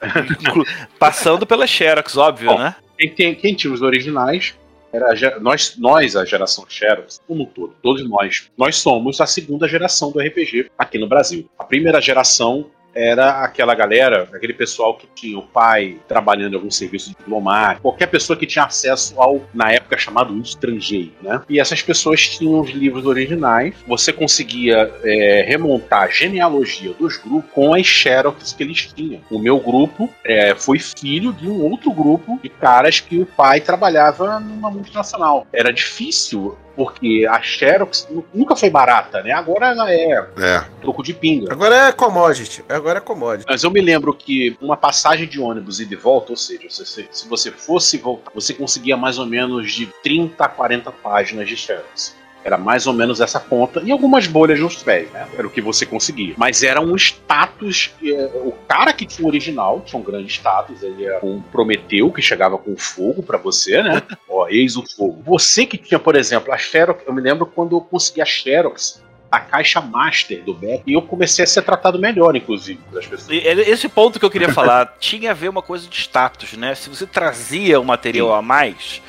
passando 1.00 1.46
pela 1.46 1.66
Xerox, 1.66 2.18
óbvio, 2.18 2.52
Bom. 2.52 2.60
né? 2.60 2.76
Quem, 2.98 3.10
tem- 3.10 3.36
quem 3.36 3.56
tinha 3.56 3.74
os 3.74 3.82
originais 3.82 4.54
era 4.92 5.12
a 5.12 5.40
nós, 5.40 5.76
nós, 5.78 6.16
a 6.16 6.26
geração 6.26 6.66
Xerox, 6.68 7.22
como 7.28 7.44
um 7.44 7.46
todo, 7.46 7.76
todos 7.82 8.08
nós. 8.08 8.50
Nós 8.58 8.78
somos 8.78 9.22
a 9.22 9.26
segunda 9.26 9.68
geração 9.68 10.12
do 10.12 10.20
RPG 10.20 10.70
aqui 10.78 10.98
no 10.98 11.08
Brasil. 11.08 11.50
A 11.58 11.64
primeira 11.64 12.02
geração 12.02 12.70
era 12.94 13.44
aquela 13.44 13.74
galera, 13.74 14.28
aquele 14.34 14.54
pessoal 14.54 14.96
que 14.96 15.08
tinha 15.14 15.38
o 15.38 15.44
pai 15.44 15.98
trabalhando 16.08 16.54
em 16.54 16.56
algum 16.56 16.72
serviço 16.72 17.10
diplomático, 17.10 17.82
qualquer 17.82 18.08
pessoa 18.08 18.38
que 18.38 18.46
tinha 18.46 18.66
acesso 18.66 19.20
ao, 19.20 19.42
na 19.54 19.72
época, 19.72 19.98
chamado 19.98 20.38
estrangeiro, 20.40 21.12
né? 21.22 21.42
E 21.50 21.60
essas 21.60 21.82
pessoas 21.82 22.28
tinham 22.28 22.60
os 22.60 22.70
livros 22.70 23.06
originais, 23.06 23.76
você 23.88 24.12
conseguia 24.12 24.92
é, 25.04 25.46
remontar 25.48 26.04
a 26.04 26.08
genealogia 26.08 26.94
dos 26.94 27.18
grupos 27.18 27.52
com 27.52 27.74
as 27.74 27.86
Xerox 27.86 28.54
que 28.54 28.64
eles 28.64 28.92
tinham. 28.94 29.22
O 29.30 29.40
meu 29.40 29.60
grupo 29.60 30.10
é, 30.24 30.56
foi 30.56 30.80
filho 30.80 31.34
de 31.34 31.48
um 31.48 31.62
outro 31.62 31.92
grupo 31.92 32.40
de 32.42 32.50
caras 32.50 33.00
que 33.00 33.20
o 33.20 33.26
pai 33.26 33.62
trabalhava 33.62 34.40
numa 34.40 34.70
multinacional. 34.70 35.48
Era 35.54 35.72
difícil, 35.72 36.58
porque 36.76 37.26
a 37.30 37.42
Xerox 37.42 38.08
nu- 38.10 38.26
nunca 38.34 38.56
foi 38.56 38.70
barata, 38.70 39.22
né? 39.22 39.32
Agora 39.32 39.68
ela 39.68 39.92
é 39.92 40.28
É. 40.38 40.64
troco 40.82 41.04
de 41.04 41.14
pinga. 41.14 41.52
Agora 41.52 41.76
é 41.88 41.92
commodity. 41.92 42.64
Agora 42.70 42.98
é 42.98 43.02
commodity. 43.02 43.46
Mas 43.50 43.64
eu 43.64 43.72
me 43.72 43.82
lembro 43.82 44.14
que 44.14 44.58
uma 44.62 44.78
passagem 44.78 45.28
de 45.28 45.40
ônibus 45.40 45.80
e 45.80 45.86
volta, 45.96 46.32
ou 46.32 46.38
seja, 46.38 46.70
se, 46.70 46.86
se- 46.86 47.08
se 47.12 47.28
você 47.28 47.52
fosse 47.52 47.98
voltar, 47.98 48.32
você 48.34 48.54
conseguia 48.54 48.96
mais 48.98 49.20
ou 49.20 49.26
menos 49.26 49.72
de 49.72 49.88
30 50.04 50.46
a 50.46 50.48
40 50.50 50.92
páginas 50.92 51.48
de 51.48 51.56
Xerox. 51.58 52.16
Era 52.44 52.58
mais 52.58 52.88
ou 52.88 52.94
menos 52.94 53.22
essa 53.22 53.40
conta. 53.40 53.82
E 53.84 53.92
algumas 53.92 54.28
bolhas 54.28 54.60
nos 54.60 54.82
pés, 54.82 55.12
né? 55.12 55.28
Era 55.38 55.46
o 55.46 55.50
que 55.50 55.62
você 55.62 55.86
conseguia. 55.86 56.34
Mas 56.38 56.64
era 56.64 56.82
um 56.82 56.96
status. 56.96 57.92
eh, 58.04 58.32
o 58.44 58.52
cara 58.68 58.94
que 58.94 59.06
tinha 59.06 59.26
o 59.26 59.30
original 59.30 59.82
tinha 59.82 60.00
um 60.00 60.04
grande 60.04 60.28
status. 60.28 60.82
Ele 60.82 61.06
era 61.06 61.24
um 61.24 61.42
Prometeu 61.42 62.12
que 62.12 62.22
chegava 62.22 62.58
com 62.58 62.76
fogo 62.76 63.22
pra 63.22 63.38
você, 63.38 63.82
né? 63.84 64.02
Ó, 64.28 64.48
eis 64.50 64.76
o 64.76 64.84
fogo. 64.84 65.22
Você 65.26 65.66
que 65.66 65.78
tinha, 65.78 66.00
por 66.00 66.16
exemplo, 66.16 66.52
a 66.52 66.58
Xerox. 66.58 67.04
Eu 67.06 67.14
me 67.14 67.22
lembro 67.22 67.46
quando 67.46 67.76
eu 67.76 67.82
consegui 67.82 68.22
a 68.22 68.26
Xerox 68.26 69.02
a 69.32 69.40
caixa 69.40 69.80
master 69.80 70.44
do 70.44 70.54
Beck 70.54 70.84
e 70.86 70.94
eu 70.94 71.02
comecei 71.02 71.44
a 71.44 71.48
ser 71.48 71.62
tratado 71.62 71.98
melhor, 71.98 72.36
inclusive, 72.36 72.82
das 72.92 73.08
pessoas. 73.08 73.30
Esse 73.32 73.88
ponto 73.88 74.20
que 74.20 74.26
eu 74.26 74.30
queria 74.30 74.50
falar 74.50 74.94
tinha 75.00 75.32
a 75.32 75.34
ver 75.34 75.48
uma 75.48 75.62
coisa 75.62 75.88
de 75.88 75.96
status, 75.96 76.54
né? 76.54 76.76
Se 76.76 76.90
você 76.90 77.08
trazia 77.08 77.80
o 77.80 77.86
material 77.86 78.28
Sim. 78.28 78.34
a 78.34 78.42
mais, 78.42 79.02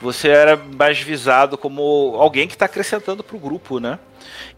você 0.00 0.28
era 0.28 0.56
mais 0.56 1.00
visado 1.00 1.56
como 1.56 2.16
alguém 2.18 2.46
que 2.46 2.54
está 2.54 2.66
acrescentando 2.66 3.22
para 3.22 3.36
o 3.36 3.40
grupo, 3.40 3.80
né? 3.80 3.98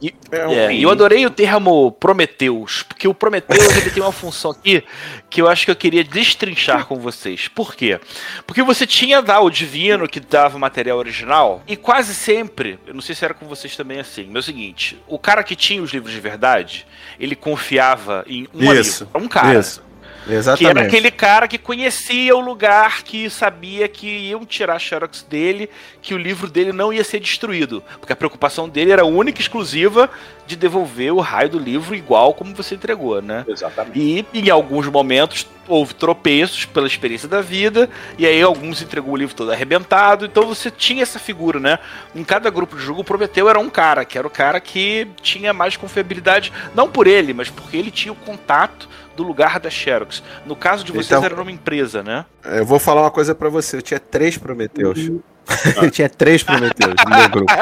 E 0.00 0.14
é, 0.30 0.38
é, 0.38 0.76
eu 0.76 0.90
adorei 0.90 1.26
o 1.26 1.30
termo 1.30 1.92
Prometeus, 1.92 2.82
porque 2.82 3.08
o 3.08 3.14
Prometeus 3.14 3.76
ele 3.76 3.90
tem 3.90 4.02
uma 4.02 4.12
função 4.12 4.52
aqui 4.52 4.82
que 5.28 5.42
eu 5.42 5.48
acho 5.48 5.64
que 5.64 5.70
eu 5.70 5.76
queria 5.76 6.04
destrinchar 6.04 6.86
com 6.86 6.96
vocês. 6.96 7.48
Por 7.48 7.74
quê? 7.74 8.00
Porque 8.46 8.62
você 8.62 8.86
tinha 8.86 9.20
lá 9.20 9.40
o 9.40 9.50
divino 9.50 10.08
que 10.08 10.20
dava 10.20 10.56
o 10.56 10.60
material 10.60 10.98
original, 10.98 11.62
e 11.66 11.76
quase 11.76 12.14
sempre, 12.14 12.78
eu 12.86 12.94
não 12.94 13.00
sei 13.00 13.14
se 13.14 13.24
era 13.24 13.34
com 13.34 13.46
vocês 13.46 13.76
também 13.76 13.98
assim, 13.98 14.26
mas 14.26 14.36
é 14.36 14.38
o 14.38 14.42
seguinte: 14.42 14.98
o 15.06 15.18
cara 15.18 15.42
que 15.42 15.56
tinha 15.56 15.82
os 15.82 15.90
livros 15.90 16.12
de 16.12 16.20
verdade, 16.20 16.86
ele 17.18 17.34
confiava 17.34 18.24
em 18.26 18.48
um 18.54 18.72
isso, 18.72 19.08
amigo, 19.12 19.26
um 19.26 19.28
cara. 19.28 19.58
Isso. 19.58 19.87
Exatamente. 20.28 20.58
Que 20.58 20.78
era 20.78 20.86
aquele 20.86 21.10
cara 21.10 21.48
que 21.48 21.58
conhecia 21.58 22.36
o 22.36 22.40
lugar, 22.40 23.02
que 23.02 23.28
sabia 23.30 23.88
que 23.88 24.06
iam 24.06 24.44
tirar 24.44 24.78
Xerox 24.78 25.22
dele, 25.22 25.70
que 26.02 26.14
o 26.14 26.18
livro 26.18 26.48
dele 26.48 26.72
não 26.72 26.92
ia 26.92 27.04
ser 27.04 27.20
destruído. 27.20 27.82
Porque 27.98 28.12
a 28.12 28.16
preocupação 28.16 28.68
dele 28.68 28.92
era 28.92 29.04
única 29.04 29.40
e 29.40 29.42
exclusiva 29.42 30.10
de 30.46 30.56
devolver 30.56 31.12
o 31.12 31.20
raio 31.20 31.50
do 31.50 31.58
livro 31.58 31.94
igual 31.94 32.34
como 32.34 32.54
você 32.54 32.74
entregou, 32.74 33.20
né? 33.20 33.44
Exatamente. 33.48 33.98
E 34.32 34.40
em 34.40 34.50
alguns 34.50 34.86
momentos 34.86 35.46
houve 35.68 35.94
tropeços 35.94 36.64
pela 36.64 36.86
experiência 36.86 37.28
da 37.28 37.40
vida, 37.40 37.88
e 38.16 38.26
aí 38.26 38.40
alguns 38.42 38.82
entregou 38.82 39.12
o 39.12 39.16
livro 39.16 39.34
todo 39.34 39.52
arrebentado, 39.52 40.24
então 40.24 40.46
você 40.46 40.70
tinha 40.70 41.02
essa 41.02 41.18
figura, 41.18 41.60
né? 41.60 41.78
Em 42.14 42.24
cada 42.24 42.50
grupo 42.50 42.76
de 42.76 42.82
jogo, 42.82 43.02
o 43.02 43.04
Prometeu 43.04 43.48
era 43.48 43.58
um 43.58 43.68
cara, 43.68 44.04
que 44.04 44.18
era 44.18 44.26
o 44.26 44.30
cara 44.30 44.60
que 44.60 45.06
tinha 45.22 45.52
mais 45.52 45.76
confiabilidade, 45.76 46.52
não 46.74 46.88
por 46.88 47.06
ele, 47.06 47.32
mas 47.32 47.50
porque 47.50 47.76
ele 47.76 47.90
tinha 47.90 48.12
o 48.12 48.16
contato 48.16 48.88
do 49.16 49.22
lugar 49.22 49.58
da 49.58 49.68
Xerox. 49.68 50.22
No 50.46 50.54
caso 50.54 50.84
de 50.84 50.92
vocês, 50.92 51.06
então, 51.06 51.24
era 51.24 51.42
uma 51.42 51.50
empresa, 51.50 52.02
né? 52.02 52.24
Eu 52.44 52.64
vou 52.64 52.78
falar 52.78 53.02
uma 53.02 53.10
coisa 53.10 53.34
para 53.34 53.48
você. 53.48 53.78
Eu 53.78 53.82
tinha 53.82 53.98
três 53.98 54.38
Prometeus. 54.38 54.98
Uhum. 55.08 55.20
eu 55.82 55.90
tinha 55.90 56.08
três 56.08 56.42
Prometeus 56.42 56.94
no 57.04 57.16
meu 57.16 57.28
grupo. 57.28 57.52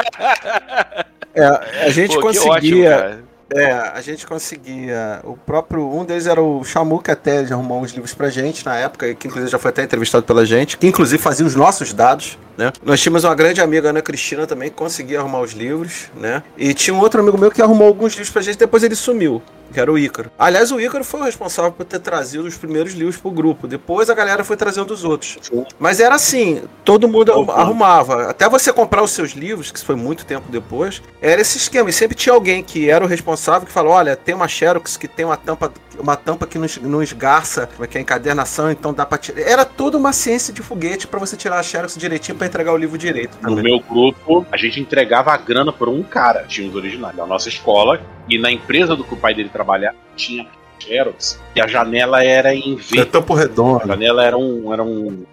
É, 1.37 1.85
a 1.85 1.89
gente 1.89 2.15
Pô, 2.15 2.21
conseguia. 2.21 3.23
É, 3.53 3.71
a 3.71 4.01
gente 4.01 4.27
conseguia. 4.27 5.21
O 5.23 5.37
próprio. 5.37 5.87
Um 5.89 6.03
deles 6.03 6.27
era 6.27 6.41
o 6.41 6.63
Chamu, 6.63 7.01
que 7.01 7.11
até 7.11 7.45
já 7.45 7.55
arrumou 7.55 7.81
uns 7.81 7.91
livros 7.91 8.13
pra 8.13 8.29
gente 8.29 8.65
na 8.65 8.75
época, 8.75 9.13
que 9.15 9.27
inclusive 9.27 9.51
já 9.51 9.57
foi 9.57 9.69
até 9.69 9.83
entrevistado 9.83 10.25
pela 10.25 10.45
gente, 10.45 10.77
que 10.77 10.87
inclusive 10.87 11.21
fazia 11.21 11.45
os 11.45 11.55
nossos 11.55 11.93
dados, 11.93 12.37
né? 12.57 12.71
Nós 12.83 12.99
tínhamos 13.01 13.23
uma 13.23 13.35
grande 13.35 13.61
amiga, 13.61 13.89
Ana 13.89 14.01
Cristina, 14.01 14.45
também, 14.45 14.69
que 14.69 14.75
conseguia 14.75 15.19
arrumar 15.19 15.41
os 15.41 15.53
livros, 15.53 16.11
né? 16.15 16.43
E 16.57 16.73
tinha 16.73 16.93
um 16.93 16.99
outro 16.99 17.21
amigo 17.21 17.37
meu 17.37 17.51
que 17.51 17.61
arrumou 17.61 17.87
alguns 17.87 18.13
livros 18.13 18.29
pra 18.29 18.41
gente, 18.41 18.57
depois 18.57 18.83
ele 18.83 18.95
sumiu 18.95 19.41
que 19.71 19.79
era 19.79 19.91
o 19.91 19.97
Ícaro. 19.97 20.31
Aliás, 20.37 20.71
o 20.71 20.79
Ícaro 20.79 21.03
foi 21.03 21.21
o 21.21 21.23
responsável 21.23 21.71
por 21.71 21.85
ter 21.85 21.99
trazido 21.99 22.45
os 22.45 22.57
primeiros 22.57 22.93
livros 22.93 23.17
pro 23.17 23.31
grupo. 23.31 23.67
Depois 23.67 24.09
a 24.09 24.13
galera 24.13 24.43
foi 24.43 24.57
trazendo 24.57 24.91
os 24.91 25.03
outros. 25.03 25.37
Mas 25.79 25.99
era 25.99 26.15
assim, 26.15 26.63
todo 26.83 27.07
mundo 27.07 27.31
arrumava. 27.51 28.29
Até 28.29 28.47
você 28.49 28.71
comprar 28.71 29.03
os 29.03 29.11
seus 29.11 29.31
livros, 29.31 29.71
que 29.71 29.83
foi 29.83 29.95
muito 29.95 30.25
tempo 30.25 30.51
depois, 30.51 31.01
era 31.21 31.41
esse 31.41 31.57
esquema. 31.57 31.89
E 31.89 31.93
sempre 31.93 32.15
tinha 32.15 32.33
alguém 32.33 32.63
que 32.63 32.89
era 32.89 33.03
o 33.03 33.07
responsável 33.07 33.65
que 33.67 33.73
falou: 33.73 33.93
olha, 33.93 34.15
tem 34.15 34.35
uma 34.35 34.47
Xerox 34.47 34.97
que 34.97 35.07
tem 35.07 35.25
uma 35.25 35.37
tampa, 35.37 35.71
uma 35.99 36.15
tampa 36.15 36.45
que 36.45 36.59
não, 36.81 37.01
esgarça, 37.01 37.69
é 37.79 37.87
que 37.87 37.97
é 37.97 38.01
encadernação, 38.01 38.71
então 38.71 38.93
dá 38.93 39.05
pra 39.05 39.17
tirar. 39.17 39.41
Era 39.41 39.65
toda 39.65 39.97
uma 39.97 40.13
ciência 40.13 40.53
de 40.53 40.61
foguete 40.61 41.07
para 41.07 41.19
você 41.19 41.35
tirar 41.35 41.59
a 41.59 41.63
Xerox 41.63 41.95
direitinho 41.97 42.37
para 42.37 42.47
entregar 42.47 42.73
o 42.73 42.77
livro 42.77 42.97
direito. 42.97 43.37
Também. 43.37 43.57
No 43.57 43.63
meu 43.63 43.79
grupo, 43.79 44.45
a 44.51 44.57
gente 44.57 44.79
entregava 44.79 45.31
a 45.31 45.37
grana 45.37 45.71
por 45.71 45.89
um 45.89 46.03
cara, 46.03 46.43
tinha 46.47 46.67
os 46.67 46.75
originais 46.75 47.15
da 47.15 47.25
nossa 47.25 47.49
escola, 47.49 48.01
e 48.29 48.37
na 48.37 48.51
empresa 48.51 48.95
do 48.95 49.03
que 49.03 49.13
o 49.13 49.17
pai 49.17 49.33
dele 49.33 49.49
trabalhar, 49.57 49.95
tinha 50.15 50.47
Xerox, 50.79 51.41
e 51.55 51.61
a 51.61 51.67
janela 51.67 52.23
era 52.23 52.53
em 52.53 52.75
V. 52.75 52.99
É 52.99 53.05
tampo 53.05 53.33
redondo. 53.33 53.83
A 53.83 53.87
janela 53.87 54.23
era 54.23 54.37
um. 54.37 54.71
Era 54.71 54.83
um 54.83 55.25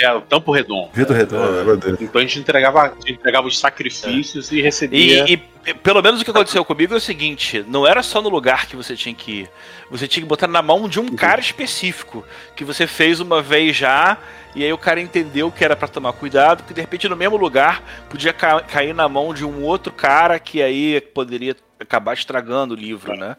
era 0.00 0.16
o 0.16 0.22
tampo 0.22 0.52
redondo. 0.52 0.88
Vidro 0.92 1.14
redondo, 1.14 1.60
é. 1.60 1.64
meu 1.64 1.76
Deus. 1.76 2.00
Então 2.00 2.18
a 2.18 2.24
gente 2.24 2.38
entregava, 2.38 2.82
a 2.82 2.88
gente 2.88 3.12
entregava 3.12 3.46
os 3.46 3.58
sacrifícios 3.58 4.50
é. 4.50 4.56
e 4.56 4.62
recebia. 4.62 5.30
E, 5.30 5.42
e, 5.66 5.74
pelo 5.74 6.00
menos 6.00 6.20
o 6.20 6.24
que 6.24 6.30
aconteceu 6.30 6.64
comigo 6.64 6.94
é 6.94 6.96
o 6.96 7.00
seguinte: 7.00 7.62
não 7.68 7.86
era 7.86 8.02
só 8.02 8.22
no 8.22 8.30
lugar 8.30 8.66
que 8.66 8.74
você 8.74 8.96
tinha 8.96 9.14
que 9.14 9.40
ir. 9.40 9.50
Você 9.90 10.08
tinha 10.08 10.22
que 10.22 10.28
botar 10.28 10.48
na 10.48 10.62
mão 10.62 10.88
de 10.88 10.98
um 10.98 11.04
uhum. 11.04 11.16
cara 11.16 11.40
específico. 11.40 12.24
Que 12.54 12.64
você 12.64 12.86
fez 12.86 13.20
uma 13.20 13.42
vez 13.42 13.76
já 13.76 14.16
e 14.56 14.64
aí 14.64 14.72
o 14.72 14.78
cara 14.78 14.98
entendeu 14.98 15.52
que 15.52 15.62
era 15.62 15.76
para 15.76 15.86
tomar 15.86 16.14
cuidado, 16.14 16.62
porque 16.62 16.72
de 16.72 16.80
repente 16.80 17.06
no 17.10 17.14
mesmo 17.14 17.36
lugar 17.36 17.82
podia 18.08 18.32
ca 18.32 18.62
cair 18.62 18.94
na 18.94 19.06
mão 19.06 19.34
de 19.34 19.44
um 19.44 19.62
outro 19.62 19.92
cara 19.92 20.38
que 20.38 20.62
aí 20.62 20.98
poderia 20.98 21.54
acabar 21.78 22.14
estragando 22.14 22.74
o 22.74 22.76
livro, 22.76 23.14
né? 23.16 23.36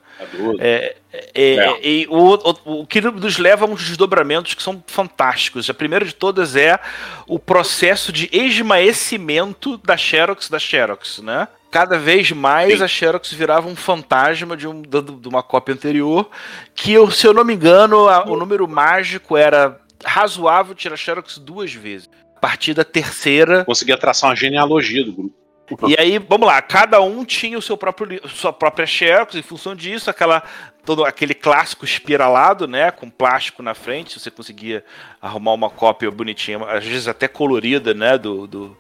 É, 0.60 0.96
é, 1.12 1.28
é, 1.34 1.56
é. 1.56 1.88
E 1.88 2.08
o, 2.10 2.36
o, 2.36 2.82
o, 2.82 2.88
que 2.88 3.02
nos 3.02 3.38
leva 3.38 3.66
a 3.66 3.68
uns 3.68 3.88
desdobramentos 3.88 4.54
que 4.54 4.62
são 4.62 4.84
fantásticos. 4.88 5.70
A 5.70 5.74
primeira 5.74 6.06
de 6.06 6.14
todas 6.14 6.56
é 6.56 6.80
o 7.28 7.40
processo 7.40 8.12
de 8.12 8.30
esmaecimento 8.32 9.78
da 9.78 9.98
Xerox 9.98 10.50
da 10.50 10.60
Xerox, 10.60 11.20
né? 11.20 11.48
Cada 11.72 11.98
vez 11.98 12.32
mais 12.32 12.78
Sim. 12.78 12.84
a 12.84 12.88
Xerox 12.88 13.32
virava 13.34 13.68
um 13.68 13.76
fantasma 13.76 14.56
de, 14.56 14.68
um, 14.68 14.82
de 14.82 15.28
uma 15.28 15.44
cópia 15.44 15.74
anterior, 15.74 16.30
que, 16.74 16.94
se 17.12 17.28
eu 17.28 17.34
não 17.34 17.44
me 17.44 17.54
engano, 17.54 18.08
a, 18.08 18.26
o 18.26 18.38
número 18.38 18.68
mágico 18.68 19.36
era 19.36 19.80
razoável 20.04 20.74
tirar 20.74 20.96
Xerox 20.96 21.38
duas 21.38 21.74
vezes. 21.74 22.10
A 22.36 22.40
partir 22.40 22.74
da 22.76 22.84
terceira. 22.84 23.66
Conseguia 23.66 23.98
traçar 23.98 24.30
uma 24.30 24.36
genealogia 24.36 25.04
do 25.04 25.12
grupo. 25.12 25.47
E 25.88 25.96
aí, 26.00 26.18
vamos 26.18 26.48
lá, 26.48 26.62
cada 26.62 27.02
um 27.02 27.26
tinha 27.26 27.58
o 27.58 27.62
seu 27.62 27.76
próprio 27.76 28.22
sua 28.30 28.54
própria 28.54 28.86
Xerox, 28.86 29.36
em 29.36 29.42
função 29.42 29.76
disso, 29.76 30.10
aquela 30.10 30.44
todo 30.86 31.04
aquele 31.04 31.34
clássico 31.34 31.84
espiralado, 31.84 32.66
né, 32.66 32.92
com 32.92 33.10
plástico 33.10 33.62
na 33.62 33.74
frente, 33.74 34.18
você 34.18 34.32
conseguia 34.32 34.86
arrumar 35.22 35.52
uma 35.52 35.70
cópia 35.70 36.10
bonitinha, 36.10 36.60
às 36.66 36.86
vezes 36.86 37.10
até 37.10 37.28
colorida, 37.28 37.94
né, 37.94 38.18
do, 38.18 38.48
do, 38.48 38.78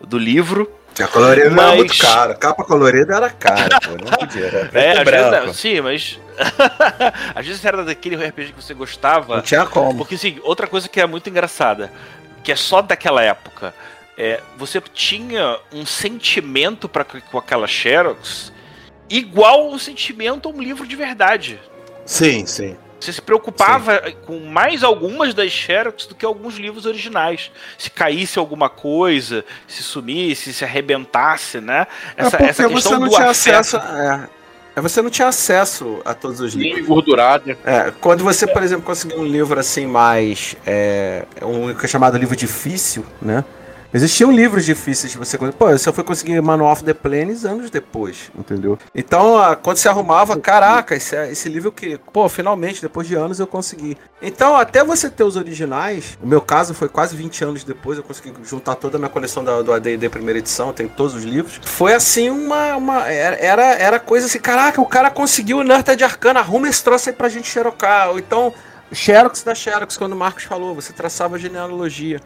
do 0.00 0.18
livro. 0.18 0.68
A 1.00 1.06
colorida 1.06 1.50
mas... 1.50 1.66
era 1.66 1.76
muito 1.76 1.96
cara, 1.96 2.34
capa 2.34 2.64
colorida 2.64 3.14
era 3.14 3.30
cara, 3.30 3.78
pô, 3.80 3.90
não 3.90 4.10
podia, 4.18 4.46
era 4.46 4.70
é, 4.80 4.98
às 4.98 5.44
vezes, 5.44 5.56
sim, 5.56 5.80
mas 5.80 6.18
às 7.36 7.46
vezes 7.46 7.64
era 7.64 7.84
daquele 7.84 8.16
RPG 8.16 8.52
que 8.52 8.62
você 8.62 8.74
gostava. 8.74 9.36
Não 9.36 9.42
tinha 9.42 9.64
como. 9.64 9.98
Porque, 9.98 10.18
sim, 10.18 10.40
outra 10.42 10.66
coisa 10.66 10.88
que 10.88 11.00
é 11.00 11.06
muito 11.06 11.30
engraçada, 11.30 11.92
que 12.42 12.50
é 12.50 12.56
só 12.56 12.82
daquela 12.82 13.22
época, 13.22 13.72
é, 14.16 14.40
você 14.56 14.80
tinha 14.80 15.58
um 15.72 15.84
sentimento 15.84 16.88
para 16.88 17.04
com 17.04 17.38
aquela 17.38 17.66
Xerox 17.66 18.52
igual 19.08 19.70
um 19.70 19.78
sentimento 19.78 20.48
a 20.48 20.52
um 20.52 20.60
livro 20.60 20.86
de 20.86 20.96
verdade. 20.96 21.60
Sim, 22.04 22.46
sim. 22.46 22.76
Você 23.04 23.12
se 23.12 23.20
preocupava 23.20 24.02
Sim. 24.06 24.16
com 24.24 24.40
mais 24.40 24.82
algumas 24.82 25.34
das 25.34 25.50
Xerox 25.50 26.06
do 26.06 26.14
que 26.14 26.24
alguns 26.24 26.56
livros 26.56 26.86
originais. 26.86 27.50
Se 27.76 27.90
caísse 27.90 28.38
alguma 28.38 28.70
coisa, 28.70 29.44
se 29.68 29.82
sumisse, 29.82 30.54
se 30.54 30.64
arrebentasse, 30.64 31.60
né? 31.60 31.86
Essa, 32.16 32.42
é 32.42 32.46
essa 32.46 32.68
questão 32.68 32.92
você 32.92 32.98
não 32.98 33.08
do 33.08 33.14
tinha 33.14 33.28
acesso. 33.28 33.76
É, 33.76 34.28
é, 34.76 34.80
você 34.80 35.02
não 35.02 35.10
tinha 35.10 35.28
acesso 35.28 36.00
a 36.02 36.14
todos 36.14 36.40
os 36.40 36.54
livros. 36.54 36.80
engordurado. 36.80 37.46
Né? 37.46 37.56
É, 37.64 37.92
quando 38.00 38.24
você, 38.24 38.46
por 38.46 38.62
exemplo, 38.62 38.84
conseguiu 38.84 39.18
um 39.18 39.26
livro 39.26 39.60
assim 39.60 39.86
mais. 39.86 40.56
É, 40.66 41.26
um 41.42 41.74
que 41.74 41.84
é 41.84 41.88
chamado 41.88 42.16
livro 42.16 42.34
difícil, 42.34 43.04
né? 43.20 43.44
Existiam 43.94 44.32
livros 44.32 44.64
difíceis 44.64 45.12
de 45.12 45.18
você 45.18 45.38
Pô, 45.38 45.70
eu 45.70 45.78
só 45.78 45.92
fui 45.92 46.02
conseguir 46.02 46.40
Manual 46.40 46.72
of 46.72 46.82
the 46.82 46.92
Planes 46.92 47.44
anos 47.44 47.70
depois, 47.70 48.28
entendeu? 48.36 48.76
Então, 48.92 49.36
quando 49.62 49.76
você 49.76 49.88
arrumava, 49.88 50.36
caraca, 50.36 50.96
esse, 50.96 51.14
esse 51.28 51.48
livro 51.48 51.70
que, 51.70 51.96
pô, 52.12 52.28
finalmente, 52.28 52.82
depois 52.82 53.06
de 53.06 53.14
anos 53.14 53.38
eu 53.38 53.46
consegui. 53.46 53.96
Então, 54.20 54.56
até 54.56 54.82
você 54.82 55.08
ter 55.08 55.22
os 55.22 55.36
originais, 55.36 56.18
o 56.20 56.26
meu 56.26 56.40
caso 56.40 56.74
foi 56.74 56.88
quase 56.88 57.16
20 57.16 57.44
anos 57.44 57.62
depois, 57.62 57.96
eu 57.96 58.02
consegui 58.02 58.32
juntar 58.42 58.74
toda 58.74 58.96
a 58.96 58.98
minha 58.98 59.10
coleção 59.10 59.44
da, 59.44 59.62
do 59.62 59.72
AD&D 59.72 60.08
primeira 60.08 60.40
edição, 60.40 60.72
tem 60.72 60.88
todos 60.88 61.14
os 61.14 61.22
livros. 61.22 61.60
Foi 61.62 61.94
assim 61.94 62.30
uma, 62.30 62.74
uma 62.74 63.06
era, 63.08 63.62
era 63.74 64.00
coisa 64.00 64.26
assim, 64.26 64.40
caraca, 64.40 64.80
o 64.80 64.86
cara 64.86 65.08
conseguiu 65.08 65.58
o 65.58 65.62
Nerd 65.62 65.94
de 65.94 66.02
Arcana, 66.02 66.40
arruma 66.40 66.68
esse 66.68 66.82
troço 66.82 67.10
aí 67.10 67.14
pra 67.14 67.28
gente 67.28 67.46
xerocar. 67.46 68.10
Ou 68.10 68.18
então, 68.18 68.52
Xerox 68.92 69.42
da 69.42 69.54
Xerox, 69.54 69.96
quando 69.96 70.12
o 70.12 70.16
Marcos 70.16 70.44
falou, 70.44 70.74
você 70.74 70.92
traçava 70.92 71.36
a 71.36 71.38
genealogia. 71.38 72.20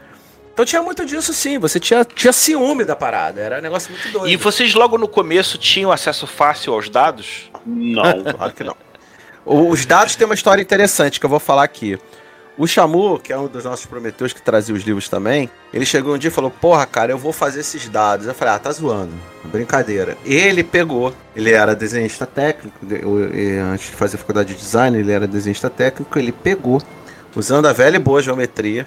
Então 0.59 0.65
tinha 0.65 0.83
muito 0.83 1.05
disso 1.05 1.33
sim, 1.33 1.57
você 1.57 1.79
tinha, 1.79 2.03
tinha 2.03 2.33
ciúme 2.33 2.83
da 2.83 2.93
parada, 2.93 3.39
era 3.39 3.59
um 3.59 3.61
negócio 3.61 3.89
muito 3.93 4.11
doido. 4.11 4.27
E 4.27 4.35
vocês 4.35 4.73
logo 4.73 4.97
no 4.97 5.07
começo 5.07 5.57
tinham 5.57 5.89
acesso 5.89 6.27
fácil 6.27 6.73
aos 6.73 6.89
dados? 6.89 7.49
Não, 7.65 8.21
claro 8.35 8.51
que 8.51 8.65
não. 8.65 8.75
Os 9.45 9.85
dados 9.85 10.17
têm 10.17 10.25
uma 10.25 10.35
história 10.35 10.61
interessante 10.61 11.17
que 11.17 11.25
eu 11.25 11.29
vou 11.29 11.39
falar 11.39 11.63
aqui. 11.63 11.97
O 12.57 12.67
Chamu, 12.67 13.17
que 13.19 13.31
é 13.31 13.37
um 13.37 13.47
dos 13.47 13.63
nossos 13.63 13.85
prometores 13.85 14.33
que 14.33 14.41
trazia 14.41 14.75
os 14.75 14.83
livros 14.83 15.07
também, 15.07 15.49
ele 15.73 15.85
chegou 15.85 16.13
um 16.13 16.17
dia 16.17 16.27
e 16.27 16.33
falou: 16.33 16.51
Porra, 16.51 16.85
cara, 16.85 17.13
eu 17.13 17.17
vou 17.17 17.31
fazer 17.31 17.61
esses 17.61 17.87
dados. 17.87 18.27
Eu 18.27 18.33
falei: 18.33 18.55
Ah, 18.55 18.59
tá 18.59 18.69
zoando. 18.69 19.13
Brincadeira. 19.45 20.17
Ele 20.25 20.61
pegou, 20.61 21.13
ele 21.33 21.53
era 21.53 21.73
desenhista 21.73 22.25
técnico, 22.25 22.77
antes 23.73 23.91
de 23.91 23.95
fazer 23.95 24.17
faculdade 24.17 24.53
de 24.53 24.59
design, 24.59 24.99
ele 24.99 25.13
era 25.13 25.25
desenhista 25.25 25.69
técnico. 25.69 26.19
Ele 26.19 26.33
pegou, 26.33 26.81
usando 27.33 27.65
a 27.65 27.71
velha 27.71 27.95
e 27.95 27.99
boa 27.99 28.21
geometria, 28.21 28.85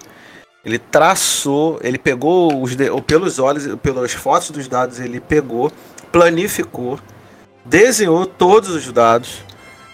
ele 0.65 0.79
traçou, 0.79 1.81
ele 1.83 1.99
pegou 1.99 2.63
os 2.63 2.75
pelos 3.07 3.39
olhos, 3.39 3.75
pelas 3.83 4.13
fotos 4.13 4.51
dos 4.51 4.69
dados, 4.69 5.01
ele 5.01 5.21
pegou, 5.21 5.73
planificou 6.11 6.99
desenhou 7.65 8.27
todos 8.27 8.71
os 8.71 8.91
dados 8.93 9.39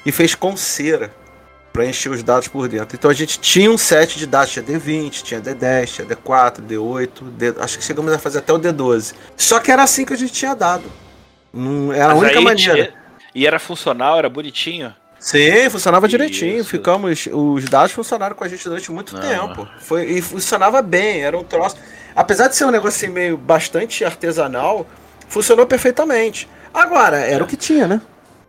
e 0.04 0.10
fez 0.12 0.34
com 0.34 0.56
cera 0.56 1.12
para 1.72 1.84
encher 1.86 2.10
os 2.10 2.22
dados 2.22 2.48
por 2.48 2.66
dentro. 2.66 2.96
Então 2.96 3.10
a 3.10 3.14
gente 3.14 3.38
tinha 3.38 3.70
um 3.70 3.78
set 3.78 4.18
de 4.18 4.26
dados, 4.26 4.52
tinha 4.52 4.64
D20, 4.64 5.22
tinha 5.22 5.40
D10, 5.40 5.86
tinha 5.86 6.06
D4, 6.08 6.60
D8, 6.66 7.22
D... 7.36 7.54
acho 7.60 7.78
que 7.78 7.84
chegamos 7.84 8.12
a 8.12 8.18
fazer 8.18 8.38
até 8.38 8.52
o 8.52 8.58
D12. 8.58 9.14
Só 9.36 9.60
que 9.60 9.70
era 9.70 9.82
assim 9.82 10.04
que 10.04 10.12
a 10.12 10.16
gente 10.16 10.32
tinha 10.32 10.54
dado. 10.54 10.84
Era 11.94 12.06
a 12.12 12.14
Mas 12.14 12.22
única 12.22 12.38
aí 12.38 12.44
maneira. 12.44 12.74
tinha- 12.74 12.94
E 13.34 13.46
era 13.46 13.58
funcional, 13.58 14.18
era 14.18 14.28
bonitinho. 14.28 14.94
Sim, 15.18 15.68
funcionava 15.70 16.06
Isso. 16.06 16.16
direitinho. 16.16 16.64
Ficamos, 16.64 17.28
os 17.32 17.64
dados 17.64 17.92
funcionaram 17.92 18.36
com 18.36 18.44
a 18.44 18.48
gente 18.48 18.64
durante 18.64 18.90
muito 18.92 19.14
Não, 19.14 19.20
tempo. 19.20 19.68
Foi, 19.80 20.04
e 20.04 20.22
funcionava 20.22 20.80
bem, 20.80 21.22
era 21.22 21.36
um 21.36 21.42
troço. 21.44 21.76
Apesar 22.14 22.48
de 22.48 22.56
ser 22.56 22.64
um 22.64 22.70
negócio 22.70 22.96
assim, 23.04 23.12
meio 23.12 23.36
bastante 23.36 24.04
artesanal, 24.04 24.86
funcionou 25.28 25.66
perfeitamente. 25.66 26.48
Agora, 26.72 27.18
era 27.18 27.42
o 27.42 27.46
que 27.46 27.56
tinha, 27.56 27.86
né? 27.86 28.00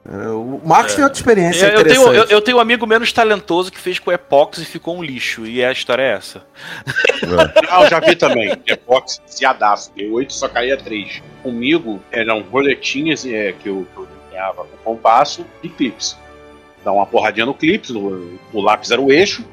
Era- 0.09 0.31
O 0.33 0.61
Marcos 0.63 0.95
tem 0.95 1.03
outra 1.03 1.19
experiência 1.19 1.65
Eu, 1.65 1.79
eu 1.79 1.83
tenho, 1.83 2.01
interessante. 2.01 2.31
eu, 2.31 2.37
eu 2.37 2.41
tenho 2.41 2.57
um 2.57 2.59
amigo 2.59 2.85
menos 2.87 3.11
talentoso 3.11 3.71
que 3.71 3.79
fez 3.79 3.99
com 3.99 4.11
Epox 4.11 4.59
e 4.59 4.65
ficou 4.65 4.97
um 4.97 5.03
lixo. 5.03 5.45
E 5.45 5.63
a 5.63 5.71
história 5.71 6.01
é 6.03 6.13
essa. 6.13 6.43
Ah, 7.69 7.83
eu 7.83 7.89
já 7.89 7.99
vi 7.99 8.15
também. 8.15 8.51
Epox 8.65 9.21
ciadaço. 9.25 9.91
D8 9.97 10.29
só 10.31 10.47
caía 10.47 10.77
3. 10.77 11.21
Comigo 11.43 11.99
eram 12.11 12.41
roletinhas 12.41 13.25
é, 13.25 13.51
que 13.53 13.69
eu, 13.69 13.85
que 13.93 13.99
eu 13.99 14.07
desenhava 14.25 14.65
com 14.65 14.77
compasso 14.95 15.45
e 15.61 15.69
clips. 15.69 16.17
Dá 16.83 16.91
uma 16.91 17.05
porradinha 17.05 17.45
no 17.45 17.53
clips, 17.53 17.89
no- 17.89 18.39
o 18.53 18.61
lápis 18.61 18.91
era 18.91 19.01
o 19.01 19.11
eixo, 19.11 19.43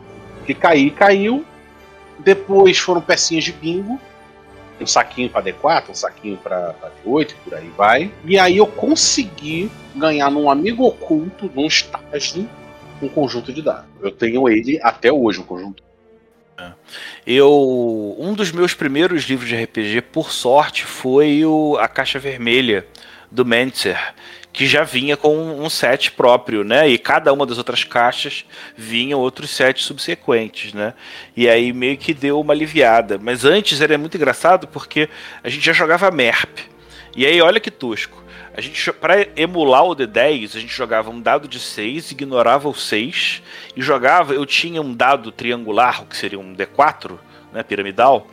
que 0.46 0.54
caía, 0.54 0.90
caiu. 0.90 1.44
Depois 2.18 2.78
foram 2.78 3.00
pecinhas 3.00 3.44
de 3.44 3.52
bingo. 3.52 4.00
Um 4.80 4.86
saquinho 4.86 5.30
para 5.30 5.42
D4, 5.42 5.90
um 5.90 5.94
saquinho 5.94 6.36
para 6.36 6.74
D8, 7.04 7.34
por 7.44 7.54
aí 7.54 7.70
vai. 7.76 8.12
E 8.24 8.38
aí 8.38 8.58
eu 8.58 8.66
consegui 8.66 9.70
ganhar 9.94 10.30
num 10.30 10.50
amigo 10.50 10.84
oculto, 10.84 11.50
num 11.54 11.66
estágio, 11.66 12.48
um 13.00 13.08
conjunto 13.08 13.52
de 13.52 13.62
dados. 13.62 13.86
Eu 14.02 14.10
tenho 14.10 14.46
ele 14.48 14.78
até 14.82 15.10
hoje, 15.10 15.40
um 15.40 15.44
conjunto. 15.44 15.82
Eu. 17.26 18.16
Um 18.18 18.32
dos 18.34 18.52
meus 18.52 18.72
primeiros 18.74 19.24
livros 19.24 19.48
de 19.48 19.56
RPG, 19.56 20.00
por 20.02 20.30
sorte, 20.32 20.84
foi 20.84 21.44
o 21.44 21.76
A 21.78 21.88
Caixa 21.88 22.18
Vermelha, 22.18 22.86
do 23.30 23.44
Mentzer, 23.44 24.14
que 24.56 24.66
já 24.66 24.84
vinha 24.84 25.18
com 25.18 25.36
um 25.36 25.68
set 25.68 26.10
próprio, 26.12 26.64
né? 26.64 26.88
E 26.88 26.96
cada 26.96 27.30
uma 27.30 27.44
das 27.44 27.58
outras 27.58 27.84
caixas 27.84 28.46
vinham 28.74 29.20
outros 29.20 29.50
sets 29.50 29.84
subsequentes, 29.84 30.72
né? 30.72 30.94
E 31.36 31.46
aí 31.46 31.74
meio 31.74 31.98
que 31.98 32.14
deu 32.14 32.40
uma 32.40 32.54
aliviada. 32.54 33.18
Mas 33.22 33.44
antes 33.44 33.82
era 33.82 33.98
muito 33.98 34.16
engraçado 34.16 34.66
porque 34.66 35.10
a 35.44 35.50
gente 35.50 35.62
já 35.62 35.74
jogava 35.74 36.10
MERP. 36.10 36.60
E 37.14 37.26
aí, 37.26 37.38
olha 37.42 37.60
que 37.60 37.70
tosco. 37.70 38.24
A 38.56 38.62
gente, 38.62 38.90
para 38.94 39.28
emular 39.36 39.84
o 39.84 39.94
D10, 39.94 40.56
a 40.56 40.60
gente 40.60 40.74
jogava 40.74 41.10
um 41.10 41.20
dado 41.20 41.46
de 41.46 41.60
6, 41.60 42.12
ignorava 42.12 42.66
o 42.66 42.74
6 42.74 43.42
e 43.76 43.82
jogava. 43.82 44.32
Eu 44.32 44.46
tinha 44.46 44.80
um 44.80 44.94
dado 44.94 45.30
triangular, 45.30 46.06
que 46.06 46.16
seria 46.16 46.40
um 46.40 46.54
D4, 46.54 47.18
né, 47.52 47.62
piramidal, 47.62 48.26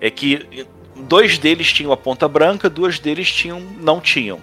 é 0.00 0.10
que 0.10 0.66
dois 0.96 1.38
deles 1.38 1.72
tinham 1.72 1.92
a 1.92 1.96
ponta 1.96 2.26
branca, 2.26 2.68
duas 2.68 2.98
deles 2.98 3.30
tinham 3.30 3.60
não 3.60 4.00
tinham. 4.00 4.40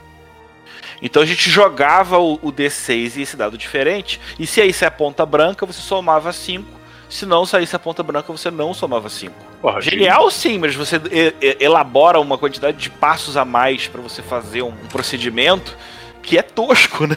Então 1.02 1.22
a 1.22 1.26
gente 1.26 1.50
jogava 1.50 2.18
o, 2.20 2.34
o 2.42 2.52
D6 2.52 3.18
e 3.18 3.22
esse 3.22 3.36
dado 3.38 3.58
diferente, 3.58 4.20
e 4.40 4.48
se 4.48 4.62
aí 4.62 4.74
a 4.86 4.92
ponta 4.92 5.26
branca, 5.26 5.66
você 5.66 5.82
somava 5.82 6.32
5. 6.32 6.66
Se 7.10 7.26
não 7.26 7.46
saísse 7.46 7.76
a 7.76 7.80
ponta 7.80 8.02
branca, 8.02 8.32
você 8.32 8.50
não 8.50 8.74
somava 8.74 9.10
5. 9.10 9.34
Porra, 9.62 9.80
Genial 9.82 10.30
sim, 10.32 10.58
mas 10.58 10.74
você 10.76 11.00
e- 11.12 11.34
e- 11.40 11.58
elabora 11.60 12.20
uma 12.20 12.38
quantidade 12.38 12.78
de 12.78 12.90
passos 12.90 13.38
a 13.38 13.46
mais 13.46 13.88
pra 13.88 14.02
você 14.02 14.22
fazer 14.22 14.64
um 14.64 14.72
procedimento 14.90 15.78
que 16.24 16.38
é 16.38 16.42
tosco, 16.42 17.06
né? 17.06 17.16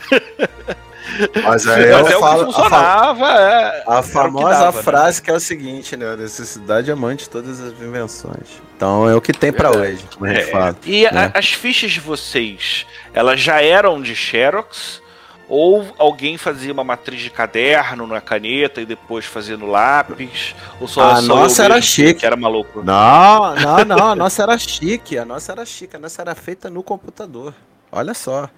Mas 1.42 1.64
Mas 1.64 1.68
aí 1.68 1.84
é 1.84 1.92
eu 1.94 2.00
o 2.00 2.04
que 2.06 2.12
falo, 2.12 2.42
a, 2.42 2.52
fa- 2.52 2.52
funcionava. 2.52 3.26
é. 3.32 3.84
a 3.86 4.02
famosa 4.02 4.50
dava, 4.58 4.76
né? 4.76 4.82
frase 4.82 5.22
que 5.22 5.30
é 5.30 5.34
o 5.34 5.40
seguinte, 5.40 5.96
né? 5.96 6.12
A 6.12 6.16
necessidade 6.16 6.90
é 6.90 6.94
mãe 6.94 7.16
de 7.16 7.28
todas 7.30 7.58
as 7.60 7.72
invenções. 7.80 8.60
Então 8.76 9.08
é 9.08 9.14
o 9.16 9.20
que 9.20 9.32
tem 9.32 9.50
pra 9.50 9.70
hoje, 9.70 10.04
como 10.14 10.26
É. 10.30 10.42
fala. 10.42 10.76
E 10.84 11.06
a- 11.06 11.10
né? 11.12 11.30
as 11.34 11.50
fichas 11.52 11.90
de 11.92 12.00
vocês, 12.00 12.86
elas 13.12 13.40
já 13.40 13.62
eram 13.62 14.00
de 14.00 14.14
Xerox? 14.14 15.00
Ou 15.48 15.86
alguém 15.96 16.36
fazia 16.36 16.72
uma 16.72 16.84
matriz 16.84 17.22
de 17.22 17.30
caderno 17.30 18.06
na 18.06 18.20
caneta 18.20 18.82
e 18.82 18.86
depois 18.86 19.24
fazia 19.24 19.56
no 19.56 19.66
lápis? 19.66 20.54
Ou 20.78 20.86
só 20.86 21.12
A 21.12 21.22
só 21.22 21.22
nossa 21.22 21.64
era 21.64 21.80
chique. 21.80 22.20
Que 22.20 22.26
era 22.26 22.36
maluco. 22.36 22.82
Não, 22.84 23.54
não, 23.54 23.84
não. 23.84 24.10
A 24.10 24.14
nossa 24.14 24.42
era 24.42 24.58
chique. 24.58 25.16
A 25.16 25.24
nossa 25.24 25.52
era 25.52 25.64
chique. 25.64 25.96
A 25.96 25.98
nossa 25.98 26.20
era 26.20 26.34
feita 26.34 26.68
no 26.68 26.82
computador. 26.82 27.54
Olha 27.90 28.12
só. 28.12 28.50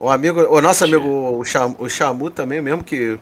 O 0.00 0.10
amigo, 0.10 0.40
o 0.42 0.60
nosso 0.60 0.84
amigo, 0.84 1.08
o 1.08 1.44
Chamu, 1.44 1.76
o 1.78 1.88
Chamu 1.88 2.28
também, 2.28 2.60
mesmo 2.60 2.82
que. 2.82 3.18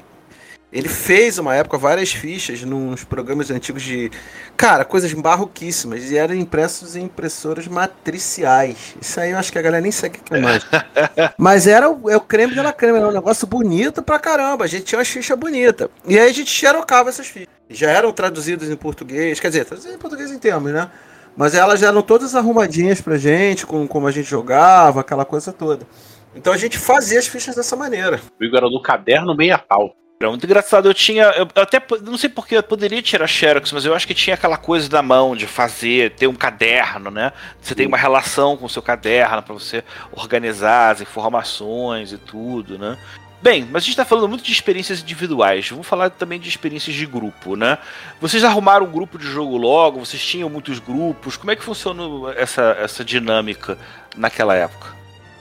Ele 0.74 0.88
fez 0.88 1.38
uma 1.38 1.54
época 1.54 1.78
várias 1.78 2.10
fichas 2.10 2.62
nos 2.62 3.04
programas 3.04 3.48
antigos 3.48 3.80
de. 3.80 4.10
Cara, 4.56 4.84
coisas 4.84 5.12
barroquíssimas. 5.12 6.10
E 6.10 6.18
eram 6.18 6.34
impressos 6.34 6.96
em 6.96 7.04
impressoras 7.04 7.68
matriciais. 7.68 8.96
Isso 9.00 9.20
aí 9.20 9.30
eu 9.30 9.38
acho 9.38 9.52
que 9.52 9.58
a 9.58 9.62
galera 9.62 9.80
nem 9.80 9.92
sabe 9.92 10.18
o 10.18 10.20
que 10.20 10.34
é 10.34 10.40
mais. 10.40 10.66
Mas 11.38 11.68
era 11.68 11.88
o, 11.88 12.10
é 12.10 12.16
o 12.16 12.20
creme 12.20 12.54
de 12.54 12.60
la 12.60 12.72
creme. 12.72 12.98
Era 12.98 13.06
um 13.06 13.12
negócio 13.12 13.46
bonito 13.46 14.02
pra 14.02 14.18
caramba. 14.18 14.64
A 14.64 14.66
gente 14.66 14.82
tinha 14.82 14.98
umas 14.98 15.06
fichas 15.06 15.38
bonitas. 15.38 15.88
E 16.08 16.18
aí 16.18 16.28
a 16.28 16.32
gente 16.32 16.50
xerocava 16.50 17.08
essas 17.08 17.28
fichas. 17.28 17.48
Já 17.70 17.90
eram 17.92 18.12
traduzidas 18.12 18.68
em 18.68 18.74
português. 18.74 19.38
Quer 19.38 19.50
dizer, 19.50 19.66
traduzidas 19.66 19.94
em 19.94 20.00
português 20.00 20.32
em 20.32 20.38
termos, 20.40 20.72
né? 20.72 20.90
Mas 21.37 21.54
elas 21.54 21.84
eram 21.84 22.02
todas 22.02 22.34
arrumadinhas 22.34 23.00
pra 23.00 23.16
gente, 23.16 23.64
com 23.64 23.87
como 23.87 24.08
a 24.08 24.10
gente 24.10 24.28
jogava, 24.28 25.02
aquela 25.02 25.24
coisa 25.24 25.52
toda. 25.52 25.87
Então 26.34 26.52
a 26.52 26.56
gente 26.56 26.78
fazia 26.78 27.20
as 27.20 27.28
fichas 27.28 27.54
dessa 27.54 27.76
maneira. 27.76 28.20
Comigo 28.37 28.56
era 28.56 28.68
no 28.68 28.82
caderno 28.82 29.37
meia 29.37 29.56
pau. 29.56 29.94
Era 30.24 30.30
muito 30.30 30.46
engraçado. 30.46 30.88
Eu 30.88 30.94
tinha. 30.94 31.24
Eu 31.24 31.44
eu 31.54 31.62
até. 31.62 31.82
Não 32.02 32.16
sei 32.16 32.30
porque 32.30 32.56
eu 32.56 32.62
poderia 32.62 33.02
tirar 33.02 33.26
Xerox, 33.26 33.70
mas 33.72 33.84
eu 33.84 33.94
acho 33.94 34.06
que 34.06 34.14
tinha 34.14 34.34
aquela 34.34 34.56
coisa 34.56 34.88
da 34.88 35.02
mão 35.02 35.37
de 35.37 35.46
fazer, 35.46 36.12
ter 36.12 36.26
um 36.26 36.34
caderno, 36.34 37.10
né? 37.10 37.32
Você 37.60 37.74
tem 37.74 37.87
uma 37.87 37.98
relação 37.98 38.56
com 38.56 38.64
o 38.64 38.70
seu 38.70 38.80
caderno 38.80 39.42
pra 39.42 39.52
você 39.52 39.84
organizar 40.12 40.90
as 40.90 41.00
informações 41.02 42.12
e 42.12 42.18
tudo, 42.18 42.78
né? 42.78 42.96
Bem, 43.42 43.68
mas 43.70 43.82
a 43.82 43.87
gente 43.87 43.96
tá 43.96 44.06
falando 44.06 44.26
muito 44.26 44.42
de 44.42 44.50
experiências 44.50 45.02
individuais. 45.02 45.68
Vamos 45.68 45.87
falar 45.87 46.08
também 46.08 46.40
de 46.40 46.48
experiências 46.48 46.96
de 46.96 47.04
grupo, 47.04 47.56
né? 47.56 47.76
Vocês 48.18 48.42
arrumaram 48.42 48.87
um 48.87 48.90
grupo 48.90 49.18
de 49.18 49.26
jogo 49.26 49.58
logo? 49.58 50.00
Vocês 50.00 50.24
tinham 50.24 50.48
muitos 50.48 50.78
grupos? 50.78 51.37
Como 51.37 51.50
é 51.50 51.56
que 51.56 51.62
funcionou 51.62 52.32
essa, 52.32 52.74
essa 52.80 53.04
dinâmica 53.04 53.76
naquela 54.16 54.54
época? 54.54 54.94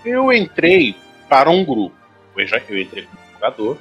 Eu 0.03 0.33
entrei 0.33 0.97
para 1.29 1.49
um 1.49 1.63
grupo. 1.63 1.95
Eu 2.35 2.43
entrei 2.77 3.03
como 3.03 3.23
jogador. 3.33 3.77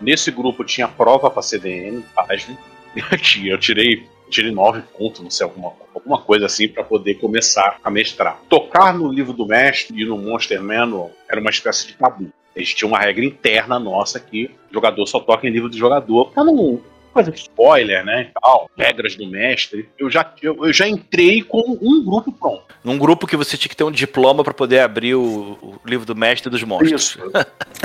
Nesse 0.00 0.30
grupo 0.30 0.64
tinha 0.64 0.88
prova 0.88 1.30
para 1.30 1.42
CDN, 1.42 2.02
página. 2.14 2.56
Eu, 3.44 3.58
tirei, 3.58 4.06
tirei 4.30 4.50
nove 4.50 4.82
pontos, 4.96 5.20
não 5.20 5.30
sei, 5.30 5.44
alguma, 5.44 5.72
alguma 5.94 6.20
coisa 6.20 6.46
assim, 6.46 6.68
para 6.68 6.82
poder 6.82 7.14
começar 7.14 7.78
a 7.82 7.90
mestrar. 7.90 8.40
Tocar 8.48 8.94
no 8.94 9.12
livro 9.12 9.32
do 9.32 9.46
mestre 9.46 10.00
e 10.00 10.04
no 10.04 10.18
Monster 10.18 10.62
Manual 10.62 11.10
era 11.30 11.40
uma 11.40 11.50
espécie 11.50 11.86
de 11.86 11.94
tabu. 11.94 12.32
A 12.56 12.58
gente 12.58 12.74
tinha 12.74 12.88
uma 12.88 12.98
regra 12.98 13.24
interna 13.24 13.78
nossa 13.78 14.18
que 14.18 14.50
o 14.70 14.74
jogador 14.74 15.06
só 15.06 15.20
toca 15.20 15.46
em 15.46 15.50
livro 15.50 15.68
do 15.68 15.76
jogador. 15.76 16.32
Pra 16.32 16.42
não. 16.42 16.80
Coisa 17.12 17.30
de 17.30 17.38
spoiler, 17.38 18.04
né? 18.04 18.30
e 18.30 18.40
Tal, 18.40 18.70
regras 18.76 19.16
do 19.16 19.26
mestre. 19.26 19.88
Eu 19.98 20.10
já, 20.10 20.32
eu, 20.42 20.66
eu 20.66 20.72
já 20.72 20.86
entrei 20.88 21.42
com 21.42 21.78
um 21.80 22.04
grupo 22.04 22.32
pronto. 22.32 22.64
Num 22.82 22.98
grupo 22.98 23.26
que 23.26 23.36
você 23.36 23.56
tinha 23.56 23.68
que 23.68 23.76
ter 23.76 23.84
um 23.84 23.90
diploma 23.90 24.42
pra 24.42 24.52
poder 24.52 24.80
abrir 24.80 25.14
o, 25.14 25.58
o 25.62 25.80
livro 25.84 26.04
do 26.04 26.14
mestre 26.14 26.50
dos 26.50 26.62
monstros. 26.62 27.16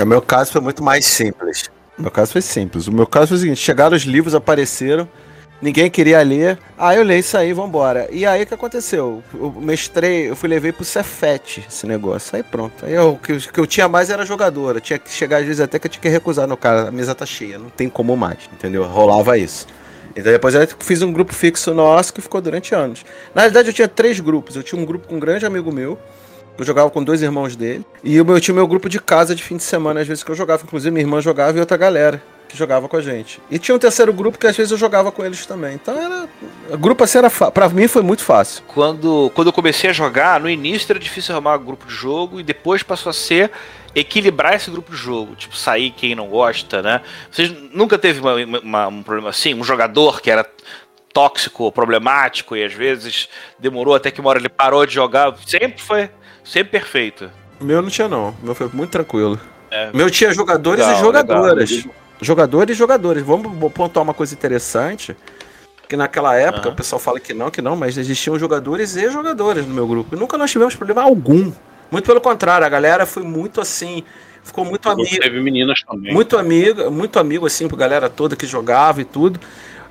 O 0.00 0.04
meu 0.06 0.20
caso 0.20 0.52
foi 0.52 0.60
muito 0.60 0.82
mais 0.82 1.04
simples. 1.04 1.70
Meu 1.96 2.10
caso 2.10 2.32
foi 2.32 2.42
simples. 2.42 2.86
O 2.86 2.92
meu 2.92 3.06
caso 3.06 3.28
foi 3.28 3.36
o 3.36 3.40
seguinte: 3.40 3.60
chegaram 3.60 3.96
os 3.96 4.02
livros, 4.02 4.34
apareceram, 4.34 5.08
ninguém 5.62 5.90
queria 5.90 6.20
ler. 6.22 6.58
Ah, 6.76 6.94
eu 6.94 7.02
leio 7.02 7.20
isso 7.20 7.36
aí, 7.36 7.52
vambora. 7.52 8.08
E 8.10 8.26
aí 8.26 8.42
o 8.42 8.46
que 8.46 8.54
aconteceu? 8.54 9.22
Eu 9.32 9.52
mestrei, 9.52 10.28
eu 10.30 10.36
fui 10.36 10.48
levei 10.48 10.72
pro 10.72 10.84
Cefete 10.84 11.64
esse 11.68 11.86
negócio. 11.86 12.34
Aí 12.36 12.42
pronto. 12.42 12.84
Aí 12.84 12.98
o 12.98 13.16
que, 13.16 13.38
que 13.38 13.60
eu 13.60 13.66
tinha 13.66 13.88
mais 13.88 14.10
era 14.10 14.26
jogadora. 14.26 14.80
Tinha 14.80 14.98
que 14.98 15.10
chegar 15.10 15.38
às 15.38 15.46
vezes 15.46 15.60
até 15.60 15.78
que 15.78 15.86
eu 15.86 15.90
tinha 15.90 16.02
que 16.02 16.08
recusar 16.08 16.46
no 16.46 16.56
cara. 16.56 16.88
A 16.88 16.90
mesa 16.90 17.14
tá 17.14 17.24
cheia, 17.24 17.58
não 17.58 17.70
tem 17.70 17.88
como 17.88 18.16
mais, 18.16 18.38
entendeu? 18.52 18.84
Rolava 18.84 19.38
isso. 19.38 19.66
Então 20.16 20.32
depois 20.32 20.54
eu 20.54 20.66
fiz 20.80 21.02
um 21.02 21.12
grupo 21.12 21.32
fixo 21.32 21.74
nosso 21.74 22.12
que 22.12 22.20
ficou 22.20 22.40
durante 22.40 22.74
anos. 22.74 23.04
Na 23.34 23.42
verdade 23.42 23.68
eu 23.68 23.72
tinha 23.72 23.88
três 23.88 24.20
grupos. 24.20 24.56
Eu 24.56 24.62
tinha 24.62 24.80
um 24.80 24.84
grupo 24.84 25.06
com 25.08 25.16
um 25.16 25.20
grande 25.20 25.46
amigo 25.46 25.72
meu. 25.72 25.98
Eu 26.56 26.64
jogava 26.64 26.88
com 26.90 27.02
dois 27.02 27.20
irmãos 27.22 27.56
dele. 27.56 27.84
E 28.02 28.16
eu 28.16 28.40
tinha 28.40 28.54
meu 28.54 28.66
grupo 28.66 28.88
de 28.88 29.00
casa 29.00 29.34
de 29.34 29.42
fim 29.42 29.56
de 29.56 29.62
semana, 29.64 30.00
às 30.00 30.06
vezes 30.06 30.22
que 30.22 30.30
eu 30.30 30.34
jogava. 30.36 30.62
Inclusive, 30.62 30.90
minha 30.92 31.02
irmã 31.04 31.20
jogava 31.20 31.56
e 31.56 31.60
outra 31.60 31.76
galera 31.76 32.22
que 32.48 32.56
jogava 32.56 32.88
com 32.88 32.96
a 32.96 33.00
gente. 33.00 33.40
E 33.50 33.58
tinha 33.58 33.74
um 33.74 33.78
terceiro 33.78 34.12
grupo 34.12 34.38
que 34.38 34.46
às 34.46 34.56
vezes 34.56 34.70
eu 34.70 34.78
jogava 34.78 35.10
com 35.10 35.24
eles 35.24 35.44
também. 35.46 35.74
Então 35.74 35.98
era. 36.00 36.28
O 36.70 36.78
grupo 36.78 37.02
assim 37.02 37.18
era. 37.18 37.28
Fa... 37.28 37.50
Pra 37.50 37.68
mim 37.68 37.88
foi 37.88 38.02
muito 38.02 38.22
fácil. 38.22 38.62
Quando, 38.68 39.32
quando 39.34 39.48
eu 39.48 39.52
comecei 39.52 39.90
a 39.90 39.92
jogar, 39.92 40.38
no 40.40 40.48
início 40.48 40.92
era 40.92 40.98
difícil 40.98 41.34
arrumar 41.34 41.56
grupo 41.58 41.86
de 41.86 41.94
jogo 41.94 42.38
e 42.38 42.42
depois 42.44 42.82
passou 42.84 43.10
a 43.10 43.12
ser 43.12 43.50
equilibrar 43.94 44.54
esse 44.54 44.70
grupo 44.70 44.92
de 44.92 44.96
jogo. 44.96 45.34
Tipo, 45.34 45.56
sair 45.56 45.90
quem 45.90 46.14
não 46.14 46.28
gosta, 46.28 46.80
né? 46.82 47.00
Vocês 47.30 47.52
nunca 47.72 47.98
teve 47.98 48.20
uma- 48.20 48.34
uma- 48.60 48.86
um 48.88 49.02
problema 49.02 49.30
assim? 49.30 49.54
Um 49.54 49.64
jogador 49.64 50.20
que 50.20 50.30
era 50.30 50.46
tóxico, 51.12 51.70
problemático 51.72 52.56
e 52.56 52.64
às 52.64 52.72
vezes 52.72 53.28
demorou 53.58 53.94
até 53.94 54.10
que 54.10 54.20
uma 54.20 54.30
hora 54.30 54.38
ele 54.38 54.48
parou 54.48 54.84
de 54.86 54.94
jogar. 54.94 55.34
Sempre 55.46 55.80
foi. 55.82 56.10
Sempre 56.44 56.72
perfeito. 56.78 57.30
Meu 57.60 57.80
não 57.80 57.88
tinha, 57.88 58.08
não. 58.08 58.34
Meu 58.42 58.54
foi 58.54 58.68
muito 58.72 58.90
tranquilo. 58.90 59.40
É. 59.70 59.90
Meu 59.92 60.10
tinha 60.10 60.32
jogadores 60.32 60.84
Legal, 60.84 61.00
e 61.00 61.02
jogadoras. 61.04 61.70
legal. 61.70 61.94
Jogadores 62.20 62.76
e 62.76 62.78
jogadores. 62.78 63.22
Vamos 63.22 63.72
pontuar 63.72 64.02
uma 64.02 64.14
coisa 64.14 64.34
interessante. 64.34 65.16
Que 65.88 65.96
naquela 65.96 66.34
época, 66.36 66.68
Aham. 66.68 66.72
o 66.72 66.76
pessoal 66.76 66.98
fala 67.00 67.20
que 67.20 67.34
não, 67.34 67.50
que 67.50 67.60
não, 67.60 67.76
mas 67.76 67.98
existiam 67.98 68.38
jogadores 68.38 68.96
e 68.96 69.10
jogadores 69.10 69.66
no 69.66 69.74
meu 69.74 69.86
grupo. 69.86 70.14
E 70.14 70.18
nunca 70.18 70.38
nós 70.38 70.50
tivemos 70.50 70.74
problema 70.74 71.02
algum. 71.02 71.52
Muito 71.90 72.06
pelo 72.06 72.20
contrário, 72.20 72.66
a 72.66 72.70
galera 72.70 73.04
foi 73.04 73.22
muito 73.22 73.60
assim. 73.60 74.02
Ficou 74.42 74.64
muito 74.64 74.88
amiga. 74.88 75.20
Teve 75.20 75.40
meninas 75.40 75.82
também. 75.82 76.12
Muito 76.12 76.36
amigo, 76.36 76.90
muito 76.90 77.18
amigo, 77.18 77.46
assim, 77.46 77.66
pra 77.66 77.76
galera 77.78 78.10
toda 78.10 78.36
que 78.36 78.46
jogava 78.46 79.00
e 79.00 79.04
tudo. 79.04 79.40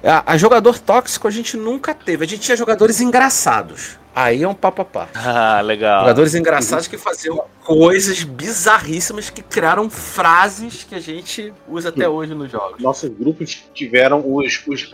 A, 0.04 0.34
a 0.34 0.38
jogador 0.38 0.78
tóxico 0.80 1.28
a 1.28 1.32
gente 1.32 1.56
nunca 1.56 1.94
teve. 1.94 2.26
A 2.26 2.28
gente 2.28 2.42
tinha 2.42 2.58
jogadores 2.58 3.00
engraçados. 3.00 3.98
Aí 4.16 4.44
é 4.44 4.48
um 4.48 4.54
papapá. 4.54 5.08
Ah, 5.16 5.62
legal. 5.62 6.02
Jogadores 6.02 6.36
engraçados 6.36 6.88
que 6.88 6.98
faziam 6.98 7.46
coisas 7.64 8.24
bizarríssimas 8.24 9.30
que 9.30 9.42
criaram 9.42 9.90
frases 9.90 10.84
que 10.84 10.94
a 10.94 11.00
gente 11.00 11.52
usa 11.68 11.90
até 11.90 12.08
hoje 12.08 12.36
nos 12.36 12.52
jogos. 12.52 12.82
Nossos 12.82 13.10
grupos 13.10 13.64
tiveram 13.74 14.22
os, 14.24 14.62
os 14.68 14.92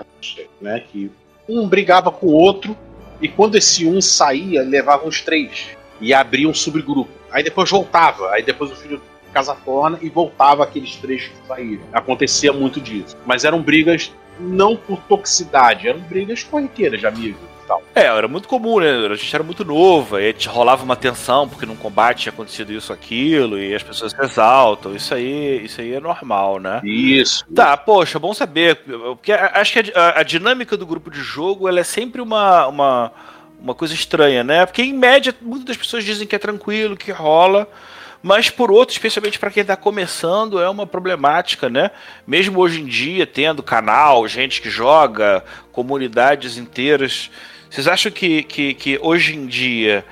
né? 0.61 0.83
Que 0.89 1.11
um 1.49 1.67
brigava 1.67 2.11
com 2.11 2.27
o 2.27 2.31
outro, 2.31 2.77
e 3.19 3.27
quando 3.27 3.55
esse 3.55 3.85
um 3.85 3.99
saía, 3.99 4.61
levava 4.61 5.07
os 5.07 5.21
três. 5.21 5.69
E 5.99 6.13
abria 6.13 6.47
um 6.47 6.53
subgrupo. 6.53 7.11
Aí 7.31 7.43
depois 7.43 7.69
voltava. 7.69 8.29
Aí 8.29 8.43
depois 8.43 8.71
o 8.71 8.75
filho 8.75 9.01
casa 9.33 9.53
fora 9.53 9.99
e 10.01 10.09
voltava 10.09 10.63
aqueles 10.63 10.95
três 10.95 11.23
que 11.23 11.47
saíram. 11.47 11.83
Acontecia 11.91 12.53
muito 12.53 12.79
disso. 12.79 13.17
Mas 13.25 13.43
eram 13.43 13.61
brigas 13.61 14.11
não 14.39 14.75
por 14.75 14.99
toxicidade, 15.01 15.87
eram 15.87 15.99
brigas 15.99 16.43
corriqueiras 16.43 16.99
de 16.99 17.07
amigos 17.07 17.41
e 17.63 17.67
tal. 17.67 17.83
É, 17.93 18.05
era 18.05 18.27
muito 18.27 18.47
comum, 18.47 18.79
né? 18.79 18.89
A 19.07 19.15
gente 19.15 19.33
era 19.33 19.43
muito 19.43 19.65
novo, 19.65 20.15
aí 20.15 20.33
te 20.33 20.47
rolava 20.47 20.83
uma 20.83 20.95
tensão, 20.95 21.47
porque 21.47 21.65
num 21.65 21.75
combate 21.75 22.23
tinha 22.23 22.33
acontecido 22.33 22.71
isso, 22.71 22.93
aquilo, 22.93 23.59
e 23.59 23.75
as 23.75 23.83
pessoas 23.83 24.11
se 24.11 24.21
exaltam. 24.21 24.95
Isso 24.95 25.13
aí, 25.13 25.63
isso 25.65 25.81
aí 25.81 25.93
é 25.93 25.99
normal, 25.99 26.59
né? 26.59 26.81
Isso. 26.83 27.45
Tá, 27.53 27.75
poxa, 27.75 28.19
bom 28.19 28.33
saber. 28.33 28.77
Porque 28.77 29.31
acho 29.31 29.73
que 29.73 29.93
a, 29.93 30.19
a 30.19 30.23
dinâmica 30.23 30.77
do 30.77 30.85
grupo 30.85 31.11
de 31.11 31.19
jogo 31.19 31.67
ela 31.67 31.79
é 31.79 31.83
sempre 31.83 32.21
uma, 32.21 32.67
uma, 32.67 33.11
uma 33.61 33.75
coisa 33.75 33.93
estranha, 33.93 34.43
né? 34.43 34.65
Porque 34.65 34.81
em 34.81 34.93
média, 34.93 35.35
muitas 35.41 35.65
das 35.65 35.77
pessoas 35.77 36.03
dizem 36.03 36.27
que 36.27 36.35
é 36.35 36.39
tranquilo, 36.39 36.97
que 36.97 37.11
rola. 37.11 37.67
Mas 38.21 38.49
por 38.49 38.69
outro, 38.69 38.91
especialmente 38.93 39.39
para 39.39 39.49
quem 39.49 39.61
está 39.61 39.77
começando, 39.77 40.61
é 40.61 40.69
uma 40.69 40.85
problemática, 40.85 41.69
né? 41.69 41.91
Mesmo 42.27 42.59
hoje 42.59 42.81
em 42.81 42.85
dia, 42.85 43.25
tendo 43.25 43.63
canal, 43.63 44.27
gente 44.27 44.61
que 44.61 44.69
joga, 44.69 45.43
comunidades 45.71 46.57
inteiras. 46.57 47.31
Vocês 47.69 47.87
acham 47.87 48.11
que, 48.11 48.43
que, 48.43 48.73
que 48.73 48.99
hoje 49.01 49.35
em 49.35 49.47
dia 49.47 50.03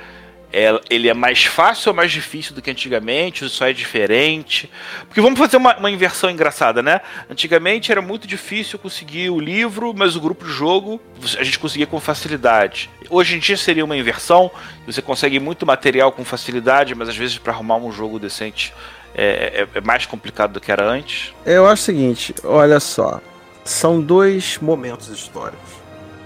ele 0.89 1.09
é 1.09 1.13
mais 1.13 1.43
fácil 1.43 1.89
ou 1.89 1.95
mais 1.95 2.11
difícil 2.11 2.55
do 2.55 2.61
que 2.61 2.71
antigamente? 2.71 3.45
Isso 3.45 3.63
é 3.63 3.73
diferente? 3.73 4.69
Porque 5.07 5.19
vamos 5.21 5.37
fazer 5.37 5.57
uma, 5.57 5.75
uma 5.77 5.91
inversão 5.91 6.29
engraçada, 6.29 6.81
né? 6.81 7.01
Antigamente 7.29 7.91
era 7.91 8.01
muito 8.01 8.25
difícil 8.27 8.79
conseguir 8.79 9.29
o 9.29 9.39
livro, 9.39 9.93
mas 9.95 10.15
o 10.15 10.21
grupo 10.21 10.45
de 10.45 10.51
jogo 10.51 11.01
a 11.37 11.43
gente 11.43 11.59
conseguia 11.59 11.85
com 11.85 11.99
facilidade. 11.99 12.89
Hoje 13.09 13.35
em 13.35 13.39
dia 13.39 13.57
seria 13.57 13.83
uma 13.83 13.95
inversão, 13.97 14.49
você 14.85 15.01
consegue 15.01 15.39
muito 15.39 15.65
material 15.65 16.11
com 16.11 16.23
facilidade, 16.23 16.95
mas 16.95 17.09
às 17.09 17.15
vezes 17.17 17.37
para 17.37 17.51
arrumar 17.53 17.75
um 17.75 17.91
jogo 17.91 18.17
decente 18.17 18.73
é, 19.15 19.65
é- 19.73 19.77
é 19.79 19.81
mais 19.81 20.05
complicado 20.05 20.53
do 20.53 20.61
que 20.61 20.71
era 20.71 20.85
antes. 20.85 21.33
Eu 21.45 21.67
acho 21.67 21.81
o 21.81 21.85
seguinte, 21.85 22.33
olha 22.43 22.79
só. 22.79 23.19
São 23.65 23.99
dois 24.01 24.57
momentos 24.61 25.09
históricos. 25.09 25.71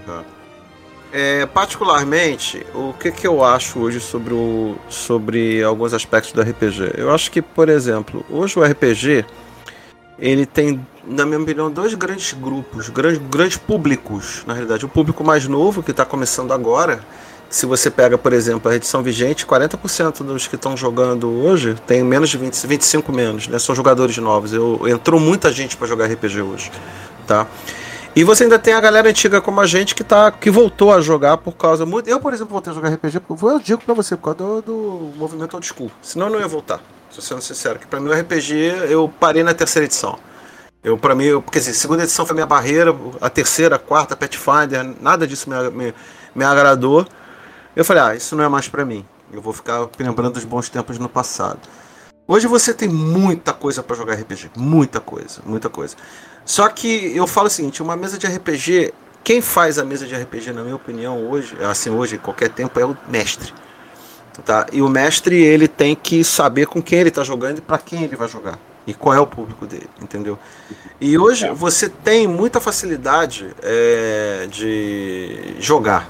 tá? 0.06 0.22
É, 1.12 1.44
particularmente, 1.44 2.64
o 2.74 2.94
que, 2.94 3.12
que 3.12 3.26
eu 3.26 3.44
acho 3.44 3.78
hoje 3.78 4.00
sobre, 4.00 4.32
o, 4.32 4.76
sobre 4.88 5.62
alguns 5.62 5.92
aspectos 5.92 6.32
do 6.32 6.40
RPG? 6.40 6.94
Eu 6.96 7.12
acho 7.12 7.30
que, 7.30 7.42
por 7.42 7.68
exemplo, 7.68 8.24
hoje 8.30 8.58
o 8.58 8.64
RPG 8.64 9.26
ele 10.18 10.46
tem, 10.46 10.80
na 11.04 11.26
minha 11.26 11.38
opinião, 11.38 11.70
dois 11.70 11.92
grandes 11.92 12.32
grupos, 12.32 12.88
grandes, 12.88 13.20
grandes 13.28 13.58
públicos, 13.58 14.42
na 14.46 14.54
realidade. 14.54 14.86
O 14.86 14.88
público 14.88 15.22
mais 15.22 15.46
novo, 15.46 15.82
que 15.82 15.90
está 15.90 16.04
começando 16.04 16.52
agora, 16.52 17.00
se 17.50 17.66
você 17.66 17.90
pega, 17.90 18.16
por 18.16 18.32
exemplo, 18.32 18.70
a 18.70 18.74
edição 18.74 19.02
vigente, 19.02 19.44
40% 19.44 20.24
dos 20.24 20.46
que 20.46 20.54
estão 20.54 20.74
jogando 20.74 21.28
hoje 21.28 21.76
tem 21.86 22.02
menos 22.02 22.30
de 22.30 22.38
20, 22.38 22.66
25 22.66 23.12
menos, 23.12 23.48
né? 23.48 23.58
São 23.58 23.74
jogadores 23.74 24.16
novos. 24.16 24.54
Eu, 24.54 24.80
entrou 24.88 25.20
muita 25.20 25.52
gente 25.52 25.76
para 25.76 25.86
jogar 25.86 26.06
RPG 26.06 26.40
hoje, 26.40 26.72
tá? 27.26 27.46
E 28.14 28.24
você 28.24 28.44
ainda 28.44 28.58
tem 28.58 28.74
a 28.74 28.80
galera 28.80 29.08
antiga 29.08 29.40
como 29.40 29.58
a 29.58 29.66
gente 29.66 29.94
que, 29.94 30.04
tá, 30.04 30.30
que 30.30 30.50
voltou 30.50 30.92
a 30.92 31.00
jogar 31.00 31.38
por 31.38 31.52
causa. 31.52 31.86
Eu, 32.06 32.20
por 32.20 32.34
exemplo, 32.34 32.52
voltei 32.52 32.70
a 32.70 32.74
jogar 32.74 32.90
RPG, 32.90 33.20
porque 33.20 33.42
eu 33.42 33.58
digo 33.58 33.82
pra 33.82 33.94
você, 33.94 34.16
por 34.16 34.34
causa 34.34 34.38
do, 34.38 34.60
do 34.60 35.12
movimento 35.16 35.54
old 35.54 35.66
school. 35.66 35.90
Senão 36.02 36.26
eu 36.26 36.32
não 36.34 36.40
ia 36.40 36.46
voltar. 36.46 36.80
Tô 37.14 37.22
sendo 37.22 37.40
sincero, 37.40 37.78
que 37.78 37.86
pra 37.86 37.98
mim 37.98 38.10
o 38.10 38.12
RPG 38.12 38.54
eu 38.90 39.10
parei 39.18 39.42
na 39.42 39.54
terceira 39.54 39.86
edição. 39.86 40.18
Eu, 40.84 40.98
pra 40.98 41.14
mim, 41.14 41.24
eu, 41.24 41.40
quer 41.40 41.60
dizer, 41.60 41.72
segunda 41.72 42.02
edição 42.02 42.26
foi 42.26 42.34
minha 42.34 42.46
barreira, 42.46 42.94
a 43.20 43.30
terceira, 43.30 43.76
a 43.76 43.78
quarta, 43.78 44.14
Pathfinder, 44.14 44.94
nada 45.00 45.26
disso 45.26 45.48
me, 45.48 45.70
me, 45.70 45.94
me 46.34 46.44
agradou. 46.44 47.06
Eu 47.74 47.84
falei, 47.84 48.02
ah, 48.02 48.14
isso 48.14 48.36
não 48.36 48.44
é 48.44 48.48
mais 48.48 48.68
pra 48.68 48.84
mim. 48.84 49.06
Eu 49.32 49.40
vou 49.40 49.54
ficar 49.54 49.88
lembrando 49.98 50.34
dos 50.34 50.44
bons 50.44 50.68
tempos 50.68 50.98
no 50.98 51.08
passado. 51.08 51.60
Hoje 52.26 52.46
você 52.46 52.74
tem 52.74 52.88
muita 52.88 53.52
coisa 53.52 53.82
pra 53.82 53.96
jogar 53.96 54.14
RPG, 54.14 54.50
muita 54.56 55.00
coisa, 55.00 55.40
muita 55.44 55.70
coisa. 55.70 55.96
Só 56.44 56.68
que 56.68 57.16
eu 57.16 57.26
falo 57.26 57.46
o 57.46 57.50
seguinte, 57.50 57.82
uma 57.82 57.96
mesa 57.96 58.18
de 58.18 58.26
RPG, 58.26 58.92
quem 59.22 59.40
faz 59.40 59.78
a 59.78 59.84
mesa 59.84 60.06
de 60.06 60.14
RPG, 60.14 60.52
na 60.52 60.62
minha 60.62 60.76
opinião, 60.76 61.28
hoje, 61.28 61.56
assim, 61.64 61.90
hoje, 61.90 62.16
em 62.16 62.18
qualquer 62.18 62.48
tempo, 62.50 62.78
é 62.80 62.84
o 62.84 62.96
mestre. 63.08 63.52
Tá? 64.44 64.66
E 64.72 64.80
o 64.82 64.88
mestre, 64.88 65.36
ele 65.36 65.68
tem 65.68 65.94
que 65.94 66.24
saber 66.24 66.66
com 66.66 66.82
quem 66.82 66.98
ele 67.00 67.10
está 67.10 67.22
jogando 67.22 67.58
e 67.58 67.60
para 67.60 67.78
quem 67.78 68.02
ele 68.04 68.16
vai 68.16 68.28
jogar. 68.28 68.58
E 68.86 68.92
qual 68.92 69.14
é 69.14 69.20
o 69.20 69.26
público 69.26 69.64
dele, 69.66 69.88
entendeu? 70.00 70.36
E 71.00 71.16
hoje 71.16 71.48
você 71.50 71.88
tem 71.88 72.26
muita 72.26 72.60
facilidade 72.60 73.54
é, 73.62 74.48
de 74.50 75.54
jogar. 75.60 76.08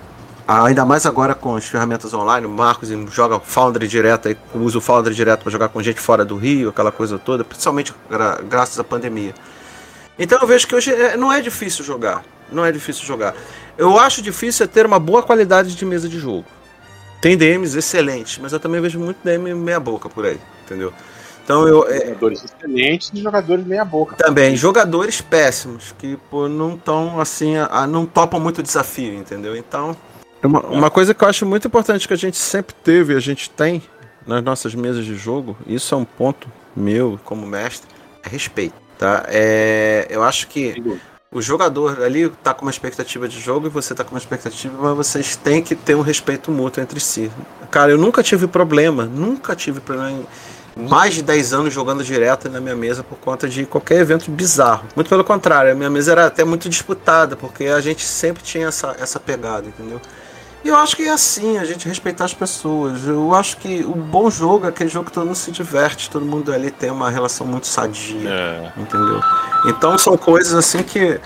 Ainda 0.48 0.84
mais 0.84 1.04
agora 1.04 1.34
com 1.34 1.54
as 1.54 1.64
ferramentas 1.66 2.14
online, 2.14 2.46
o 2.46 2.50
Marcos 2.50 2.88
joga 3.10 3.38
Foundry 3.40 3.86
direto, 3.86 4.28
aí, 4.28 4.36
usa 4.54 4.78
o 4.78 4.80
Foundry 4.80 5.14
direto 5.14 5.42
para 5.42 5.52
jogar 5.52 5.68
com 5.68 5.82
gente 5.82 6.00
fora 6.00 6.24
do 6.24 6.36
Rio, 6.36 6.70
aquela 6.70 6.90
coisa 6.90 7.18
toda, 7.18 7.44
principalmente 7.44 7.94
gra- 8.10 8.40
graças 8.48 8.78
à 8.78 8.84
pandemia. 8.84 9.34
Então 10.18 10.38
eu 10.40 10.46
vejo 10.46 10.66
que 10.66 10.74
hoje 10.74 10.92
é- 10.92 11.16
não 11.16 11.32
é 11.32 11.40
difícil 11.40 11.84
jogar. 11.84 12.24
Não 12.50 12.64
é 12.64 12.70
difícil 12.72 13.04
jogar. 13.06 13.34
Eu 13.78 13.98
acho 13.98 14.20
difícil 14.20 14.64
é 14.64 14.66
ter 14.66 14.84
uma 14.86 14.98
boa 14.98 15.22
qualidade 15.22 15.74
de 15.74 15.84
mesa 15.84 16.08
de 16.08 16.18
jogo. 16.18 16.44
Tem 17.20 17.36
DMs 17.36 17.76
excelentes, 17.78 18.38
mas 18.38 18.52
eu 18.52 18.60
também 18.60 18.80
vejo 18.80 18.98
muito 18.98 19.18
DM 19.24 19.54
meia 19.54 19.80
boca 19.80 20.08
por 20.08 20.26
aí, 20.26 20.38
entendeu? 20.64 20.92
Então 21.44 21.66
eu 21.66 21.88
é, 21.88 22.06
Jogadores 22.06 22.44
excelentes 22.44 23.10
e 23.14 23.20
jogadores 23.22 23.66
meia 23.66 23.84
boca. 23.84 24.14
também 24.16 24.54
jogadores 24.56 25.20
péssimos 25.20 25.94
que 25.98 26.16
pô, 26.30 26.48
não 26.48 26.74
estão 26.74 27.20
assim, 27.20 27.56
a- 27.56 27.86
não 27.86 28.06
topam 28.06 28.38
muito 28.38 28.58
o 28.58 28.62
desafio, 28.62 29.14
entendeu? 29.14 29.56
Então 29.56 29.96
uma, 30.42 30.60
uma 30.66 30.90
coisa 30.90 31.14
que 31.14 31.22
eu 31.24 31.28
acho 31.28 31.46
muito 31.46 31.66
importante 31.66 32.06
que 32.06 32.14
a 32.14 32.18
gente 32.18 32.36
sempre 32.36 32.74
teve, 32.84 33.14
a 33.16 33.20
gente 33.20 33.48
tem 33.50 33.82
nas 34.26 34.42
nossas 34.42 34.74
mesas 34.74 35.04
de 35.04 35.16
jogo, 35.16 35.56
isso 35.66 35.94
é 35.94 35.98
um 35.98 36.04
ponto 36.04 36.48
meu 36.76 37.18
como 37.24 37.44
mestre, 37.46 37.88
é 38.24 38.28
respeito, 38.28 38.74
tá? 39.02 39.24
É, 39.26 40.06
eu 40.08 40.22
acho 40.22 40.46
que 40.46 40.80
o 41.32 41.42
jogador 41.42 42.00
ali 42.02 42.28
tá 42.40 42.54
com 42.54 42.62
uma 42.64 42.70
expectativa 42.70 43.26
de 43.26 43.40
jogo 43.40 43.66
e 43.66 43.70
você 43.70 43.96
tá 43.96 44.04
com 44.04 44.12
uma 44.12 44.18
expectativa, 44.18 44.76
mas 44.78 45.08
vocês 45.08 45.34
têm 45.34 45.60
que 45.60 45.74
ter 45.74 45.96
um 45.96 46.02
respeito 46.02 46.52
mútuo 46.52 46.80
entre 46.80 47.00
si. 47.00 47.28
Cara, 47.68 47.90
eu 47.90 47.98
nunca 47.98 48.22
tive 48.22 48.46
problema, 48.46 49.04
nunca 49.04 49.56
tive 49.56 49.80
problema 49.80 50.12
em 50.12 50.26
mais 50.76 51.14
de 51.14 51.22
10 51.22 51.52
anos 51.52 51.74
jogando 51.74 52.04
direto 52.04 52.48
na 52.48 52.60
minha 52.60 52.76
mesa 52.76 53.02
por 53.02 53.18
conta 53.18 53.48
de 53.48 53.66
qualquer 53.66 54.00
evento 54.00 54.30
bizarro. 54.30 54.84
Muito 54.94 55.08
pelo 55.08 55.24
contrário, 55.24 55.72
a 55.72 55.74
minha 55.74 55.90
mesa 55.90 56.12
era 56.12 56.26
até 56.26 56.44
muito 56.44 56.68
disputada, 56.68 57.34
porque 57.34 57.64
a 57.66 57.80
gente 57.80 58.04
sempre 58.04 58.42
tinha 58.42 58.68
essa, 58.68 58.96
essa 59.00 59.18
pegada, 59.18 59.66
entendeu? 59.66 60.00
E 60.64 60.68
eu 60.68 60.76
acho 60.76 60.94
que 60.94 61.02
é 61.02 61.10
assim, 61.10 61.58
a 61.58 61.64
gente 61.64 61.88
respeitar 61.88 62.24
as 62.24 62.34
pessoas. 62.34 63.04
Eu 63.06 63.34
acho 63.34 63.56
que 63.56 63.82
o 63.82 63.94
bom 63.96 64.30
jogo 64.30 64.66
é 64.66 64.68
aquele 64.68 64.88
jogo 64.88 65.06
que 65.06 65.12
todo 65.12 65.26
mundo 65.26 65.34
se 65.34 65.50
diverte, 65.50 66.08
todo 66.08 66.24
mundo 66.24 66.52
ali 66.52 66.70
tem 66.70 66.90
uma 66.90 67.10
relação 67.10 67.46
muito 67.46 67.66
sadia 67.66 68.30
É. 68.30 68.72
entendeu? 68.76 69.20
Então 69.66 69.98
são 69.98 70.16
coisas 70.16 70.54
assim 70.54 70.82
que, 70.84 71.20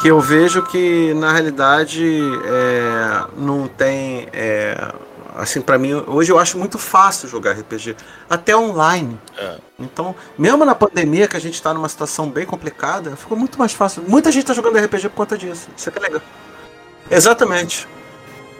que 0.00 0.08
eu 0.08 0.20
vejo 0.20 0.62
que 0.62 1.12
na 1.14 1.32
realidade 1.32 2.02
é, 2.46 3.24
não 3.36 3.68
tem 3.68 4.26
é, 4.32 4.90
assim 5.36 5.60
para 5.60 5.76
mim 5.76 5.92
hoje 6.06 6.32
eu 6.32 6.38
acho 6.38 6.56
muito 6.56 6.78
fácil 6.78 7.28
jogar 7.28 7.52
RPG 7.52 7.94
até 8.28 8.56
online. 8.56 9.20
É. 9.36 9.56
Então 9.78 10.14
mesmo 10.38 10.64
na 10.64 10.74
pandemia 10.74 11.28
que 11.28 11.36
a 11.36 11.40
gente 11.40 11.54
está 11.54 11.74
numa 11.74 11.90
situação 11.90 12.30
bem 12.30 12.46
complicada 12.46 13.16
ficou 13.16 13.36
muito 13.36 13.58
mais 13.58 13.74
fácil. 13.74 14.02
Muita 14.08 14.32
gente 14.32 14.44
está 14.44 14.54
jogando 14.54 14.78
RPG 14.78 15.10
por 15.10 15.16
conta 15.16 15.36
disso. 15.36 15.68
Isso 15.76 15.90
é 15.90 15.92
que 15.92 15.98
é 15.98 16.02
legal. 16.02 16.22
Exatamente. 17.10 17.86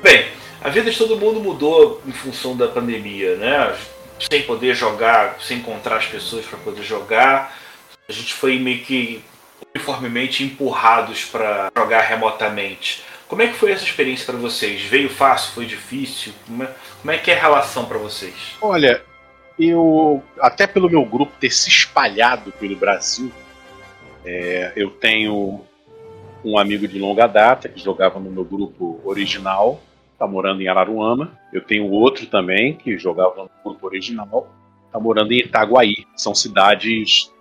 Bem, 0.03 0.27
a 0.63 0.69
vida 0.69 0.91
de 0.91 0.97
todo 0.97 1.19
mundo 1.19 1.41
mudou 1.41 2.03
em 2.07 2.13
função 2.13 2.57
da 2.57 2.69
pandemia, 2.69 3.37
né? 3.37 3.77
Sem 4.31 4.43
poder 4.43 4.75
jogar, 4.75 5.37
sem 5.41 5.59
encontrar 5.59 5.97
as 5.97 6.07
pessoas 6.07 6.45
para 6.45 6.59
poder 6.59 6.83
jogar, 6.83 7.57
a 8.09 8.13
gente 8.13 8.33
foi 8.33 8.59
meio 8.59 8.81
que 8.81 9.23
uniformemente 9.75 10.43
empurrados 10.43 11.25
para 11.25 11.71
jogar 11.77 12.03
remotamente. 12.03 13.03
Como 13.29 13.43
é 13.43 13.49
que 13.49 13.55
foi 13.55 13.73
essa 13.73 13.85
experiência 13.85 14.25
para 14.25 14.37
vocês? 14.37 14.83
Veio 14.83 15.11
fácil? 15.11 15.53
Foi 15.53 15.67
difícil? 15.67 16.33
Como 16.47 16.63
é, 16.63 16.71
como 17.01 17.11
é 17.11 17.19
que 17.19 17.31
é 17.31 17.37
a 17.37 17.41
relação 17.41 17.85
para 17.85 17.99
vocês? 17.99 18.57
Olha, 18.61 19.03
eu, 19.59 20.23
até 20.41 20.67
pelo 20.67 20.89
meu 20.89 21.05
grupo 21.05 21.33
ter 21.39 21.51
se 21.51 21.69
espalhado 21.69 22.51
pelo 22.53 22.77
Brasil, 22.77 23.31
é, 24.25 24.73
eu 24.75 24.91
tenho 24.91 25.61
um 26.45 26.59
amigo 26.59 26.89
de 26.89 26.99
longa 26.99 27.27
data 27.27 27.69
que 27.69 27.83
jogava 27.83 28.19
no 28.19 28.31
meu 28.31 28.45
grupo 28.45 29.01
original, 29.05 29.81
tá 30.19 30.27
morando 30.27 30.61
em 30.61 30.69
Araruama. 30.69 31.33
Eu 31.53 31.61
tenho 31.63 31.89
outro 31.91 32.27
também 32.27 32.75
que 32.75 32.99
jogava 32.99 33.45
no 33.45 33.51
grupo 33.65 33.87
original, 33.87 34.53
tá 34.93 34.99
morando 34.99 35.33
em 35.33 35.39
Itaguaí. 35.39 36.07
São 36.17 36.35
cidades 36.35 37.33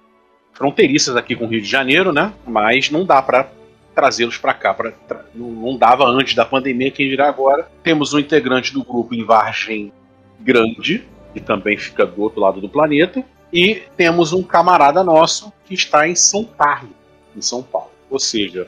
fronteiriças 0.53 1.15
aqui 1.15 1.35
com 1.35 1.45
o 1.45 1.47
Rio 1.47 1.61
de 1.61 1.67
Janeiro, 1.67 2.13
né? 2.13 2.33
Mas 2.45 2.91
não 2.91 3.05
dá 3.05 3.21
para 3.21 3.49
trazê-los 3.95 4.37
para 4.37 4.53
cá. 4.53 4.73
Pra, 4.73 4.91
tra... 4.91 5.25
não, 5.33 5.75
dava 5.75 6.05
antes 6.05 6.35
da 6.35 6.45
pandemia, 6.45 6.91
quem 6.91 7.09
dirá 7.09 7.27
agora. 7.27 7.67
Temos 7.83 8.13
um 8.13 8.19
integrante 8.19 8.71
do 8.73 8.83
grupo 8.83 9.15
em 9.15 9.23
Vargem 9.23 9.91
Grande, 10.39 11.03
que 11.33 11.39
também 11.39 11.77
fica 11.77 12.05
do 12.05 12.21
outro 12.21 12.39
lado 12.39 12.61
do 12.61 12.69
planeta. 12.69 13.23
E 13.51 13.83
temos 13.95 14.33
um 14.33 14.43
camarada 14.43 15.03
nosso 15.03 15.51
que 15.65 15.73
está 15.73 16.07
em 16.07 16.15
São 16.15 16.43
Carlos, 16.43 16.91
em 17.35 17.41
São 17.41 17.63
Paulo. 17.63 17.91
Ou 18.09 18.19
seja, 18.19 18.67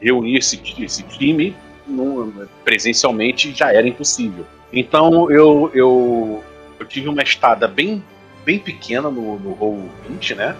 reunir 0.00 0.36
esse, 0.36 0.60
esse 0.78 1.02
time 1.04 1.54
presencialmente 2.64 3.52
já 3.52 3.72
era 3.72 3.86
impossível. 3.86 4.46
Então 4.72 5.30
eu, 5.30 5.70
eu, 5.74 6.44
eu 6.78 6.86
tive 6.86 7.08
uma 7.08 7.22
estada 7.22 7.68
bem, 7.68 8.02
bem 8.44 8.58
pequena 8.58 9.10
no, 9.10 9.38
no 9.38 9.56
Roll20, 9.56 10.34
né? 10.34 10.56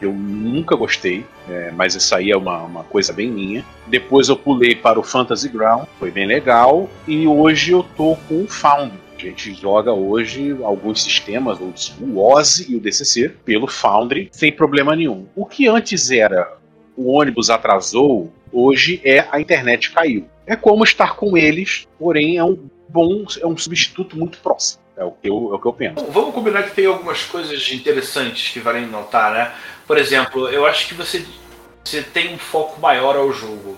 Eu 0.00 0.12
nunca 0.12 0.74
gostei, 0.76 1.24
é, 1.48 1.70
mas 1.70 1.94
isso 1.94 2.14
aí 2.14 2.30
é 2.30 2.36
uma, 2.36 2.62
uma 2.62 2.84
coisa 2.84 3.12
bem 3.12 3.30
minha. 3.30 3.64
Depois 3.86 4.28
eu 4.28 4.36
pulei 4.36 4.74
para 4.74 4.98
o 4.98 5.02
Fantasy 5.02 5.48
Ground, 5.48 5.86
foi 5.98 6.10
bem 6.10 6.26
legal. 6.26 6.90
E 7.06 7.26
hoje 7.26 7.72
eu 7.72 7.82
tô 7.96 8.16
com 8.28 8.42
o 8.42 8.48
Found. 8.48 8.92
A 9.16 9.20
gente 9.20 9.54
joga 9.54 9.92
hoje 9.92 10.56
alguns 10.62 11.02
sistemas, 11.02 11.58
o 11.60 12.18
OSI 12.18 12.72
e 12.72 12.76
o 12.76 12.80
DCC, 12.80 13.30
pelo 13.44 13.66
Foundry, 13.66 14.28
sem 14.32 14.52
problema 14.52 14.94
nenhum. 14.94 15.26
O 15.34 15.46
que 15.46 15.68
antes 15.68 16.10
era 16.10 16.58
o 16.96 17.12
ônibus 17.12 17.50
atrasou, 17.50 18.32
hoje 18.52 19.00
é 19.04 19.26
a 19.30 19.40
internet 19.40 19.90
caiu. 19.90 20.28
É 20.46 20.54
como 20.54 20.84
estar 20.84 21.16
com 21.16 21.36
eles, 21.36 21.88
porém 21.98 22.38
é 22.38 22.44
um 22.44 22.68
bom, 22.88 23.24
é 23.40 23.46
um 23.46 23.56
substituto 23.56 24.16
muito 24.16 24.38
próximo. 24.38 24.82
É 24.96 25.04
o 25.04 25.10
que 25.10 25.28
eu, 25.28 25.50
é 25.52 25.56
o 25.56 25.58
que 25.58 25.66
eu 25.66 25.72
penso. 25.72 26.06
Vamos 26.10 26.34
combinar 26.34 26.62
que 26.62 26.74
tem 26.74 26.86
algumas 26.86 27.24
coisas 27.24 27.72
interessantes 27.72 28.52
que 28.52 28.60
valem 28.60 28.86
notar, 28.86 29.32
né? 29.32 29.52
Por 29.86 29.98
exemplo, 29.98 30.48
eu 30.48 30.64
acho 30.64 30.86
que 30.86 30.94
você, 30.94 31.24
você 31.82 32.00
tem 32.00 32.32
um 32.32 32.38
foco 32.38 32.80
maior 32.80 33.16
ao 33.16 33.32
jogo. 33.32 33.76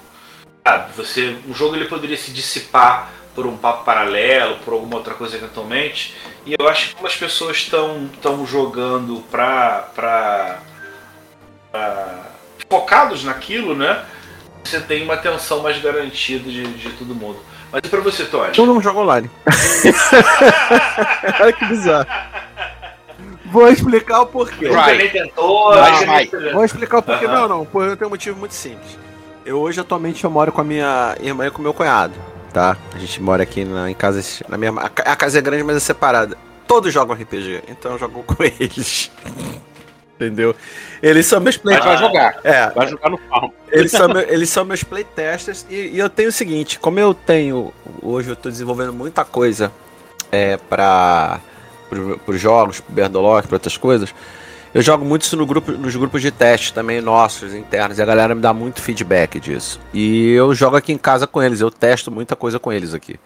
Sabe? 0.66 0.92
Você, 0.94 1.36
um 1.48 1.54
jogo 1.54 1.74
ele 1.74 1.86
poderia 1.86 2.16
se 2.16 2.30
dissipar 2.30 3.12
por 3.34 3.46
um 3.46 3.56
papo 3.56 3.84
paralelo, 3.84 4.56
por 4.64 4.74
alguma 4.74 4.96
outra 4.96 5.14
coisa 5.14 5.36
eventualmente. 5.36 6.14
E 6.44 6.54
eu 6.58 6.68
acho 6.68 6.88
que 6.88 6.94
como 6.96 7.06
as 7.06 7.16
pessoas 7.16 7.56
estão 7.58 8.46
jogando 8.46 9.22
pra, 9.30 9.90
pra, 9.94 10.60
pra 11.72 12.35
focados 12.68 13.24
naquilo, 13.24 13.74
né? 13.74 14.04
Você 14.64 14.80
tem 14.80 15.04
uma 15.04 15.14
atenção 15.14 15.62
mais 15.62 15.80
garantida 15.80 16.50
de, 16.50 16.64
de 16.64 16.90
todo 16.90 17.14
mundo. 17.14 17.38
Mas 17.70 17.82
e 17.84 17.88
pra 17.88 18.00
você, 18.00 18.24
Tony? 18.24 18.56
Eu 18.56 18.66
não 18.66 18.80
jogo 18.80 19.00
online. 19.00 19.30
Olha 21.40 21.52
que 21.52 21.64
bizarro. 21.66 22.06
Vou 23.46 23.68
explicar 23.68 24.22
o 24.22 24.26
porquê. 24.26 24.68
Right. 24.68 25.08
tentou, 25.10 25.72
Vou 26.52 26.64
explicar 26.64 26.98
o 26.98 27.02
porquê. 27.02 27.26
Não, 27.26 27.48
não, 27.48 27.64
por 27.64 27.86
eu 27.86 27.96
tenho 27.96 28.08
um 28.08 28.10
motivo 28.10 28.38
muito 28.38 28.54
simples. 28.54 28.98
Eu 29.44 29.60
hoje 29.60 29.80
atualmente 29.80 30.24
eu 30.24 30.30
moro 30.30 30.50
com 30.50 30.60
a 30.60 30.64
minha 30.64 31.16
irmã 31.20 31.46
e 31.46 31.50
com 31.50 31.60
o 31.60 31.62
meu 31.62 31.72
cunhado, 31.72 32.14
tá? 32.52 32.76
A 32.92 32.98
gente 32.98 33.22
mora 33.22 33.44
aqui 33.44 33.64
na, 33.64 33.88
em 33.88 33.94
casa, 33.94 34.20
na 34.48 34.58
mesma, 34.58 34.82
a, 34.82 35.12
a 35.12 35.16
casa 35.16 35.38
é 35.38 35.40
grande, 35.40 35.62
mas 35.62 35.76
é 35.76 35.80
separada. 35.80 36.36
Todos 36.66 36.92
jogam 36.92 37.14
RPG, 37.14 37.62
então 37.68 37.92
eu 37.92 37.98
jogo 37.98 38.24
com 38.26 38.42
eles. 38.42 39.10
Entendeu? 40.16 40.56
Eles 41.02 41.26
são 41.26 41.40
meus 41.40 41.58
playtesters. 41.58 42.00
Vai 42.00 42.08
jogar. 42.08 42.40
É. 42.42 42.70
Vai 42.70 42.88
jogar 42.88 43.10
no 43.10 43.18
farm. 43.18 43.50
Eles 43.70 43.90
são, 43.90 44.08
meu, 44.08 44.22
eles 44.22 44.48
são 44.48 44.64
meus 44.64 44.82
playtesters. 44.82 45.66
E, 45.68 45.74
e, 45.74 45.98
eu 45.98 46.08
tenho 46.08 46.30
o 46.30 46.32
seguinte: 46.32 46.78
como 46.78 46.98
eu 46.98 47.12
tenho. 47.12 47.72
Hoje 48.02 48.30
eu 48.30 48.32
estou 48.32 48.50
desenvolvendo 48.50 48.94
muita 48.94 49.24
coisa 49.26 49.70
é, 50.32 50.56
para 50.56 51.38
os 52.26 52.40
jogos, 52.40 52.80
pro 52.80 52.94
Berdolock, 52.94 53.46
para 53.46 53.56
outras 53.56 53.76
coisas. 53.76 54.14
Eu 54.72 54.82
jogo 54.82 55.04
muito 55.04 55.22
isso 55.22 55.36
no 55.36 55.46
grupo, 55.46 55.72
nos 55.72 55.96
grupos 55.96 56.20
de 56.20 56.30
teste 56.30 56.72
também 56.72 57.00
nossos, 57.00 57.54
internos, 57.54 57.98
e 57.98 58.02
a 58.02 58.04
galera 58.04 58.34
me 58.34 58.42
dá 58.42 58.52
muito 58.52 58.82
feedback 58.82 59.40
disso. 59.40 59.80
E 59.92 60.32
eu 60.32 60.54
jogo 60.54 60.76
aqui 60.76 60.92
em 60.92 60.98
casa 60.98 61.26
com 61.26 61.42
eles, 61.42 61.60
eu 61.60 61.70
testo 61.70 62.10
muita 62.10 62.36
coisa 62.36 62.58
com 62.58 62.70
eles 62.70 62.92
aqui. 62.92 63.18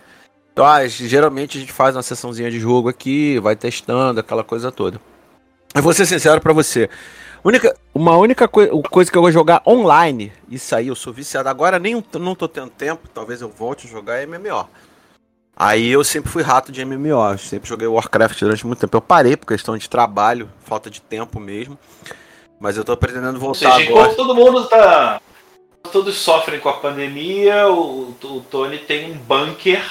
Então, 0.52 0.64
ah, 0.64 0.86
geralmente 0.86 1.58
a 1.58 1.60
gente 1.60 1.72
faz 1.72 1.96
uma 1.96 2.02
sessãozinha 2.02 2.50
de 2.50 2.60
jogo 2.60 2.88
aqui, 2.88 3.40
vai 3.40 3.56
testando, 3.56 4.20
aquela 4.20 4.44
coisa 4.44 4.70
toda. 4.70 5.00
Eu 5.74 5.82
vou 5.82 5.92
ser 5.92 6.06
sincero 6.06 6.40
para 6.40 6.52
você. 6.52 6.90
Única, 7.42 7.74
uma 7.94 8.16
única 8.16 8.46
coi 8.46 8.68
coisa 8.90 9.10
que 9.10 9.16
eu 9.16 9.22
vou 9.22 9.32
jogar 9.32 9.62
online, 9.66 10.32
isso 10.50 10.74
aí, 10.74 10.88
eu 10.88 10.94
sou 10.94 11.12
viciado. 11.12 11.48
Agora 11.48 11.78
nem 11.78 12.02
não 12.18 12.34
tô 12.34 12.46
tendo 12.46 12.70
tempo, 12.70 13.08
talvez 13.08 13.40
eu 13.40 13.48
volte 13.48 13.86
a 13.86 13.90
jogar 13.90 14.26
MMO. 14.26 14.68
Aí 15.56 15.88
eu 15.90 16.02
sempre 16.02 16.30
fui 16.30 16.42
rato 16.42 16.72
de 16.72 16.84
MMO, 16.84 17.38
sempre 17.38 17.68
joguei 17.68 17.86
Warcraft 17.86 18.40
durante 18.40 18.66
muito 18.66 18.80
tempo. 18.80 18.96
Eu 18.96 19.00
parei 19.00 19.36
por 19.36 19.46
questão 19.46 19.76
de 19.76 19.88
trabalho, 19.88 20.50
falta 20.64 20.90
de 20.90 21.00
tempo 21.00 21.38
mesmo. 21.38 21.78
Mas 22.58 22.76
eu 22.76 22.84
tô 22.84 22.96
pretendendo 22.96 23.38
voltar 23.38 23.72
seja, 23.72 23.90
agora. 23.90 24.14
todo 24.14 24.34
mundo 24.34 24.66
tá. 24.66 25.20
Todos 25.90 26.16
sofrem 26.16 26.60
com 26.60 26.68
a 26.68 26.74
pandemia, 26.74 27.68
o, 27.68 28.14
o 28.22 28.40
Tony 28.50 28.78
tem 28.78 29.12
um 29.12 29.16
bunker. 29.16 29.82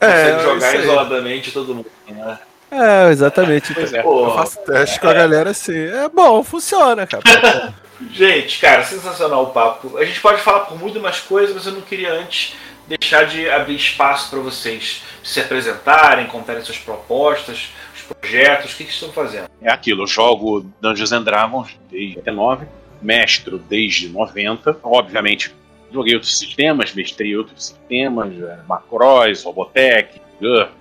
É, 0.00 0.40
jogar 0.42 0.76
isoladamente 0.76 1.50
todo 1.50 1.74
mundo, 1.74 1.90
né? 2.08 2.38
É, 2.72 3.10
exatamente. 3.10 3.74
Pois 3.74 3.92
é. 3.92 4.00
eu 4.00 4.34
faço 4.34 4.58
teste 4.64 4.98
com 4.98 5.08
a 5.08 5.12
galera 5.12 5.50
assim. 5.50 5.76
É 5.76 6.08
bom, 6.08 6.42
funciona, 6.42 7.06
cara. 7.06 7.22
gente, 8.10 8.58
cara, 8.58 8.82
sensacional 8.82 9.44
o 9.44 9.50
papo. 9.50 9.98
A 9.98 10.04
gente 10.06 10.20
pode 10.20 10.40
falar 10.40 10.60
por 10.60 10.78
muito 10.78 10.98
mais 10.98 11.20
coisas, 11.20 11.54
mas 11.54 11.66
eu 11.66 11.72
não 11.72 11.82
queria 11.82 12.12
antes 12.14 12.56
deixar 12.88 13.24
de 13.24 13.48
abrir 13.48 13.76
espaço 13.76 14.30
para 14.30 14.40
vocês 14.40 15.02
se 15.22 15.40
apresentarem, 15.40 16.26
contarem 16.26 16.62
suas 16.62 16.78
propostas, 16.78 17.70
os 17.94 18.02
projetos, 18.02 18.72
o 18.72 18.76
que, 18.76 18.84
que 18.84 18.90
estão 18.90 19.12
fazendo. 19.12 19.48
É 19.60 19.70
aquilo, 19.70 20.02
eu 20.02 20.06
jogo 20.06 20.66
Dungeons 20.80 21.12
and 21.12 21.22
Dragons 21.22 21.76
desde 21.90 22.16
89, 22.18 22.66
mestro 23.00 23.58
desde 23.58 24.08
90, 24.08 24.78
obviamente 24.82 25.54
joguei 25.92 26.14
outros 26.14 26.38
sistemas, 26.38 26.94
mestrei 26.94 27.36
outros 27.36 27.66
sistemas, 27.66 28.32
é, 28.32 28.58
Macross, 28.66 29.44
Robotech, 29.44 30.20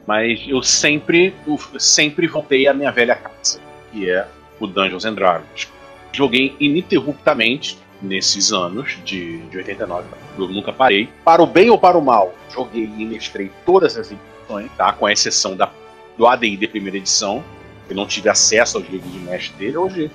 mas 0.07 0.43
eu 0.47 0.61
sempre, 0.63 1.33
eu 1.45 1.59
sempre 1.79 2.27
voltei 2.27 2.67
à 2.67 2.73
minha 2.73 2.91
velha 2.91 3.15
casa, 3.15 3.59
que 3.91 4.09
é 4.09 4.27
o 4.59 4.67
Dungeons 4.67 5.05
and 5.05 5.13
Dragons. 5.13 5.67
Joguei 6.11 6.55
ininterruptamente 6.59 7.77
nesses 8.01 8.51
anos 8.51 8.97
de, 9.05 9.37
de 9.47 9.57
89. 9.57 10.07
Eu 10.37 10.47
nunca 10.47 10.73
parei. 10.73 11.07
Para 11.23 11.41
o 11.41 11.47
bem 11.47 11.69
ou 11.69 11.77
para 11.77 11.97
o 11.97 12.01
mal, 12.01 12.33
joguei 12.53 12.83
e 12.83 13.05
mestrei 13.05 13.51
todas 13.65 13.97
as 13.97 14.11
edições, 14.11 14.71
tá? 14.77 14.91
com 14.93 15.07
exceção 15.07 15.55
da, 15.55 15.71
do 16.17 16.25
ADI 16.25 16.67
primeira 16.67 16.97
edição. 16.97 17.43
Eu 17.89 17.95
não 17.95 18.07
tive 18.07 18.29
acesso 18.29 18.77
aos 18.77 18.89
livros 18.89 19.11
de 19.11 19.19
mestre 19.19 19.55
dele. 19.57 19.77
Hoje, 19.77 20.11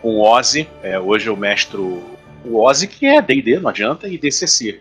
com 0.00 0.16
o 0.16 0.20
Ozzy, 0.22 0.68
é, 0.82 0.98
hoje 0.98 1.28
eu 1.28 1.36
mestro 1.36 2.02
o 2.44 2.62
Ozzy, 2.62 2.86
que 2.86 3.06
é 3.06 3.20
D&D, 3.20 3.58
não 3.58 3.70
adianta, 3.70 4.08
e 4.08 4.16
DCC. 4.16 4.80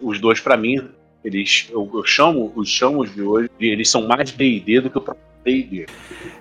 Os 0.00 0.20
dois, 0.20 0.40
para 0.40 0.56
mim, 0.56 0.88
eles, 1.24 1.68
eu, 1.70 1.88
eu, 1.92 2.04
chamo 2.04 2.52
os 2.54 2.68
chamos 2.68 3.12
de 3.14 3.22
hoje, 3.22 3.50
eles 3.60 3.88
são 3.88 4.06
mais 4.06 4.30
D&D 4.30 4.80
do 4.80 4.90
que 4.90 4.98
o 4.98 5.00
próprio 5.00 5.24
D&D. 5.44 5.86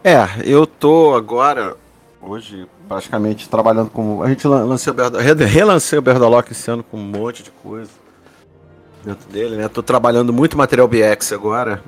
É, 0.03 0.25
eu 0.43 0.65
tô 0.65 1.13
agora, 1.15 1.75
hoje, 2.21 2.65
praticamente 2.87 3.49
trabalhando 3.49 3.89
com... 3.89 4.23
A 4.23 4.29
gente 4.29 4.47
lancei 4.47 4.91
o 4.91 4.95
Berdolock, 4.95 5.43
relancei 5.43 5.99
o 5.99 6.01
Berdolock 6.01 6.51
esse 6.51 6.71
ano 6.71 6.83
com 6.83 6.97
um 6.97 7.03
monte 7.03 7.43
de 7.43 7.51
coisa 7.51 7.91
dentro 9.03 9.29
dele, 9.29 9.55
né? 9.55 9.67
Tô 9.67 9.81
trabalhando 9.81 10.31
muito 10.31 10.57
material 10.57 10.87
BX 10.87 11.33
agora. 11.33 11.83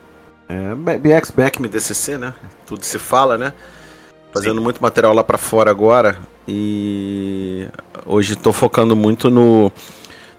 É, 0.47 0.75
BX, 0.97 1.31
Back, 1.31 1.61
DCC, 1.67 2.17
né? 2.17 2.33
Tudo 2.65 2.83
se 2.83 2.99
fala, 2.99 3.37
né? 3.37 3.53
Fazendo 4.33 4.57
Sim. 4.57 4.63
muito 4.63 4.81
material 4.81 5.13
lá 5.13 5.23
para 5.23 5.37
fora 5.37 5.71
agora. 5.71 6.17
E 6.47 7.67
hoje 8.05 8.33
estou 8.33 8.51
focando 8.51 8.95
muito 8.95 9.29
no 9.29 9.71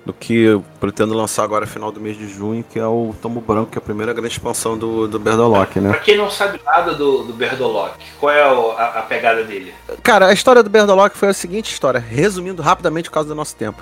do 0.05 0.13
que 0.13 0.35
eu 0.35 0.65
pretendo 0.81 1.15
lançar 1.15 1.45
agora 1.45 1.67
final 1.67 1.93
do 1.93 2.01
mês 2.01 2.17
de 2.17 2.29
junho, 2.29 2.65
que 2.69 2.79
é 2.79 2.87
o 2.87 3.15
Tomo 3.23 3.41
Branco, 3.41 3.71
que 3.71 3.79
é 3.79 3.81
a 3.81 3.83
primeira 3.83 4.13
grande 4.13 4.33
expansão 4.33 4.77
do, 4.77 5.07
do 5.07 5.19
Berdolock, 5.19 5.79
né? 5.79 5.91
Pra 5.91 6.01
quem 6.01 6.17
não 6.17 6.29
sabe 6.29 6.61
nada 6.65 6.93
do, 6.93 7.23
do 7.23 7.33
Berdolock, 7.33 7.97
qual 8.19 8.33
é 8.33 8.43
a, 8.43 8.99
a, 8.99 9.03
pegada 9.03 9.45
dele? 9.45 9.73
Cara, 10.03 10.27
a 10.27 10.33
história 10.33 10.63
do 10.63 10.69
Berdolock 10.69 11.17
foi 11.17 11.29
a 11.29 11.33
seguinte 11.33 11.73
história, 11.73 12.01
resumindo 12.01 12.63
rapidamente 12.63 13.09
por 13.09 13.15
causa 13.15 13.29
do 13.29 13.35
nosso 13.35 13.55
tempo. 13.55 13.81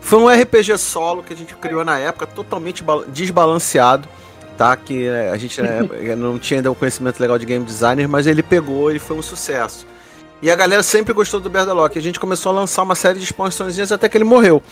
Foi 0.00 0.20
um 0.20 0.28
RPG 0.28 0.78
solo 0.78 1.24
que 1.24 1.32
a 1.32 1.36
gente 1.36 1.52
criou 1.56 1.84
na 1.84 1.98
época, 1.98 2.28
totalmente 2.28 2.84
desbalanceado, 3.08 4.08
tá? 4.56 4.76
Que 4.76 5.08
é, 5.08 5.30
a 5.30 5.36
gente 5.36 5.60
né, 5.60 5.80
não 6.16 6.38
tinha 6.38 6.60
ainda 6.60 6.70
um 6.70 6.74
conhecimento 6.74 7.18
legal 7.18 7.38
de 7.40 7.44
game 7.44 7.64
designer, 7.64 8.06
mas 8.06 8.28
ele 8.28 8.42
pegou 8.42 8.92
e 8.92 9.00
foi 9.00 9.16
um 9.16 9.22
sucesso. 9.22 9.84
E 10.40 10.48
a 10.48 10.54
galera 10.54 10.82
sempre 10.84 11.12
gostou 11.12 11.40
do 11.40 11.50
Berdolock. 11.50 11.98
A 11.98 12.02
gente 12.02 12.20
começou 12.20 12.52
a 12.52 12.54
lançar 12.54 12.84
uma 12.84 12.94
série 12.94 13.18
de 13.18 13.24
expansões 13.24 13.90
até 13.90 14.08
que 14.08 14.16
ele 14.16 14.22
morreu. 14.22 14.62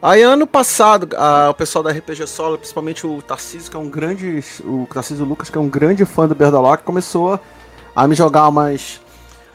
Aí 0.00 0.22
ano 0.22 0.46
passado, 0.46 1.08
a, 1.16 1.50
o 1.50 1.54
pessoal 1.54 1.82
da 1.82 1.90
RPG 1.90 2.24
Solo, 2.28 2.56
principalmente 2.56 3.04
o 3.04 3.20
Tarcísio, 3.20 3.68
que 3.68 3.76
é 3.76 3.80
um 3.80 3.88
grande. 3.88 4.44
O 4.62 4.86
Tarcísio 4.92 5.24
Lucas, 5.24 5.50
que 5.50 5.58
é 5.58 5.60
um 5.60 5.68
grande 5.68 6.04
fã 6.04 6.28
do 6.28 6.36
Berdalock, 6.36 6.84
começou 6.84 7.40
a 7.96 8.06
me 8.06 8.14
jogar 8.14 8.46
umas, 8.46 9.00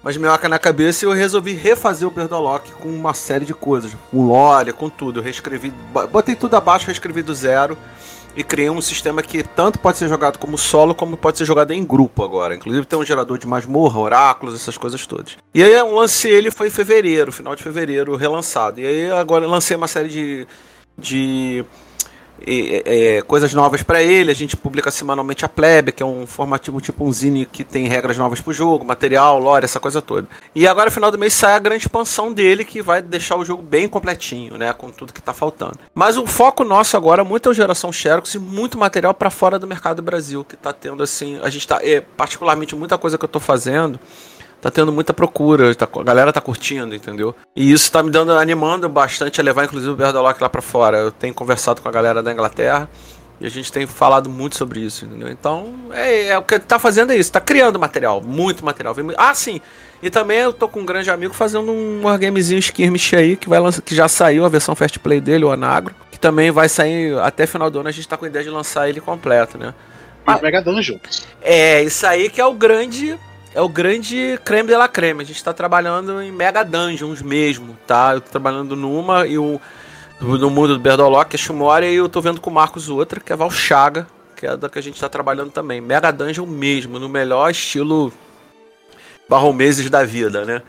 umas 0.03 0.17
minhocas 0.17 0.49
na 0.49 0.59
cabeça 0.59 1.05
e 1.05 1.07
eu 1.07 1.13
resolvi 1.13 1.53
refazer 1.53 2.05
o 2.05 2.11
Berdolock 2.11 2.73
com 2.73 2.89
uma 2.89 3.13
série 3.13 3.45
de 3.45 3.53
coisas. 3.53 3.95
Com 4.11 4.27
lore, 4.27 4.73
com 4.73 4.89
tudo. 4.89 5.19
Eu 5.19 5.23
reescrevi, 5.23 5.73
botei 6.11 6.35
tudo 6.35 6.57
abaixo, 6.57 6.87
reescrevi 6.87 7.21
do 7.21 7.33
zero 7.33 7.77
e 8.35 8.43
criei 8.43 8.69
um 8.69 8.81
sistema 8.81 9.21
que 9.21 9.43
tanto 9.43 9.79
pode 9.79 9.97
ser 9.97 10.07
jogado 10.07 10.37
como 10.37 10.57
solo, 10.57 10.95
como 10.95 11.15
pode 11.15 11.37
ser 11.37 11.45
jogado 11.45 11.71
em 11.71 11.83
grupo 11.83 12.23
agora. 12.23 12.55
Inclusive 12.55 12.85
tem 12.85 12.97
um 12.97 13.05
gerador 13.05 13.37
de 13.37 13.47
masmorra, 13.47 13.99
oráculos, 13.99 14.55
essas 14.55 14.77
coisas 14.77 15.05
todas. 15.05 15.37
E 15.53 15.63
aí 15.63 15.71
eu 15.73 15.93
lancei 15.93 16.31
ele 16.31 16.51
foi 16.51 16.67
em 16.67 16.71
fevereiro, 16.71 17.31
final 17.31 17.55
de 17.55 17.63
fevereiro, 17.63 18.15
relançado. 18.15 18.79
E 18.79 18.85
aí 18.87 19.11
agora 19.11 19.45
eu 19.45 19.49
lancei 19.49 19.77
uma 19.77 19.87
série 19.87 20.09
de, 20.09 20.47
de 20.97 21.65
é, 22.45 23.21
coisas 23.21 23.53
novas 23.53 23.83
para 23.83 24.01
ele. 24.01 24.31
A 24.31 24.35
gente 24.35 24.55
publica 24.57 24.91
semanalmente 24.91 25.45
a 25.45 25.49
Plebe, 25.49 25.91
que 25.91 26.03
é 26.03 26.05
um 26.05 26.25
formativo 26.27 26.81
tipo 26.81 27.05
um 27.05 27.11
zine 27.11 27.45
que 27.45 27.63
tem 27.63 27.87
regras 27.87 28.17
novas 28.17 28.41
pro 28.41 28.53
jogo, 28.53 28.85
material, 28.85 29.39
lore, 29.39 29.65
essa 29.65 29.79
coisa 29.79 30.01
toda. 30.01 30.27
E 30.53 30.67
agora, 30.67 30.85
no 30.85 30.91
final 30.91 31.11
do 31.11 31.17
mês, 31.17 31.33
sai 31.33 31.53
a 31.53 31.59
grande 31.59 31.83
expansão 31.83 32.33
dele, 32.33 32.65
que 32.65 32.81
vai 32.81 33.01
deixar 33.01 33.37
o 33.37 33.45
jogo 33.45 33.63
bem 33.63 33.87
completinho, 33.87 34.57
né? 34.57 34.73
Com 34.73 34.89
tudo 34.89 35.13
que 35.13 35.21
tá 35.21 35.33
faltando. 35.33 35.79
Mas 35.93 36.17
o 36.17 36.25
foco 36.25 36.63
nosso 36.63 36.97
agora 36.97 37.21
é 37.21 37.25
muito 37.25 37.49
a 37.49 37.53
geração 37.53 37.91
Xerox 37.91 38.33
e 38.35 38.39
muito 38.39 38.77
material 38.77 39.13
para 39.13 39.29
fora 39.29 39.57
do 39.57 39.67
mercado 39.67 39.97
do 39.97 40.03
Brasil, 40.03 40.43
que 40.43 40.57
tá 40.57 40.73
tendo 40.73 41.03
assim. 41.03 41.39
A 41.41 41.49
gente 41.49 41.67
tá. 41.67 41.79
É, 41.81 42.01
particularmente, 42.01 42.75
muita 42.75 42.97
coisa 42.97 43.17
que 43.17 43.25
eu 43.25 43.29
tô 43.29 43.39
fazendo 43.39 43.99
tá 44.63 44.71
tendo 44.71 44.93
muita 44.93 45.13
procura, 45.13 45.75
tá, 45.75 45.85
a 45.93 46.03
galera 46.03 46.31
tá 46.31 46.39
curtindo, 46.39 46.95
entendeu? 46.95 47.35
E 47.53 47.69
isso 47.69 47.91
tá 47.91 48.01
me 48.01 48.09
dando, 48.09 48.31
animando 48.31 48.87
bastante 48.87 49.41
a 49.41 49.43
levar, 49.43 49.65
inclusive, 49.65 49.91
o 49.91 49.95
Berdolock 49.95 50.41
lá 50.41 50.47
para 50.47 50.61
fora. 50.61 50.97
Eu 50.99 51.11
tenho 51.11 51.33
conversado 51.33 51.81
com 51.81 51.89
a 51.89 51.91
galera 51.91 52.23
da 52.23 52.31
Inglaterra 52.31 52.89
e 53.41 53.45
a 53.45 53.49
gente 53.49 53.69
tem 53.73 53.85
falado 53.85 54.29
muito 54.29 54.55
sobre 54.55 54.79
isso, 54.79 55.03
entendeu? 55.03 55.27
Então, 55.27 55.73
é, 55.91 56.27
é 56.27 56.37
o 56.37 56.43
que 56.43 56.57
tá 56.59 56.79
fazendo 56.79 57.11
é 57.11 57.17
isso, 57.17 57.29
tá 57.29 57.41
criando 57.41 57.77
material, 57.77 58.21
muito 58.21 58.63
material. 58.63 58.95
Ah, 59.17 59.35
sim, 59.35 59.59
e 60.01 60.09
também 60.09 60.37
eu 60.37 60.53
tô 60.53 60.69
com 60.69 60.79
um 60.79 60.85
grande 60.85 61.11
amigo 61.11 61.33
fazendo 61.33 61.69
um 61.69 62.03
wargamezinho 62.03 62.59
skirmish 62.59 63.13
aí, 63.17 63.35
que, 63.35 63.49
vai 63.49 63.59
lançar, 63.59 63.81
que 63.81 63.93
já 63.93 64.07
saiu 64.07 64.45
a 64.45 64.49
versão 64.49 64.75
Fast 64.75 64.97
Play 64.97 65.19
dele, 65.19 65.43
o 65.43 65.51
Anagro, 65.51 65.93
que 66.09 66.17
também 66.17 66.51
vai 66.51 66.69
sair 66.69 67.19
até 67.19 67.45
final 67.45 67.69
do 67.69 67.81
ano, 67.81 67.89
a 67.89 67.91
gente 67.91 68.07
tá 68.07 68.15
com 68.15 68.23
a 68.23 68.29
ideia 68.29 68.45
de 68.45 68.49
lançar 68.49 68.87
ele 68.87 69.01
completo, 69.01 69.57
né? 69.57 69.73
Ah, 70.25 70.39
Mega 70.41 70.61
Dungeon. 70.61 70.99
É, 71.41 71.83
isso 71.83 72.07
aí 72.07 72.29
que 72.29 72.39
é 72.39 72.45
o 72.45 72.53
grande 72.53 73.19
é 73.53 73.61
o 73.61 73.69
grande 73.69 74.39
creme 74.43 74.69
de 74.69 74.75
la 74.75 74.87
creme. 74.87 75.21
A 75.21 75.25
gente 75.25 75.37
está 75.37 75.53
trabalhando 75.53 76.21
em 76.21 76.31
Mega 76.31 76.63
Dungeons 76.63 77.21
mesmo, 77.21 77.77
tá? 77.85 78.13
Eu 78.13 78.21
tô 78.21 78.29
trabalhando 78.29 78.75
numa 78.75 79.27
e 79.27 79.37
o 79.37 79.59
no 80.19 80.49
mundo 80.49 80.77
do 80.77 80.79
Berdolock, 80.79 81.31
que 81.31 81.35
é 81.35 81.39
Shumoria, 81.39 81.89
e 81.89 81.95
eu 81.95 82.07
tô 82.07 82.21
vendo 82.21 82.39
com 82.39 82.49
o 82.49 82.53
Marcos 82.53 82.87
outra, 82.87 83.19
que 83.19 83.33
é 83.33 83.35
Valchaga, 83.35 84.07
que 84.37 84.45
é 84.45 84.55
da 84.55 84.69
que 84.69 84.79
a 84.79 84.81
gente 84.81 84.95
está 84.95 85.09
trabalhando 85.09 85.51
também. 85.51 85.81
Mega 85.81 86.11
Dungeon 86.11 86.45
mesmo, 86.45 86.97
no 86.97 87.09
melhor 87.09 87.51
estilo 87.51 88.13
Barromeses 89.27 89.89
da 89.89 90.03
vida, 90.03 90.45
né? 90.45 90.61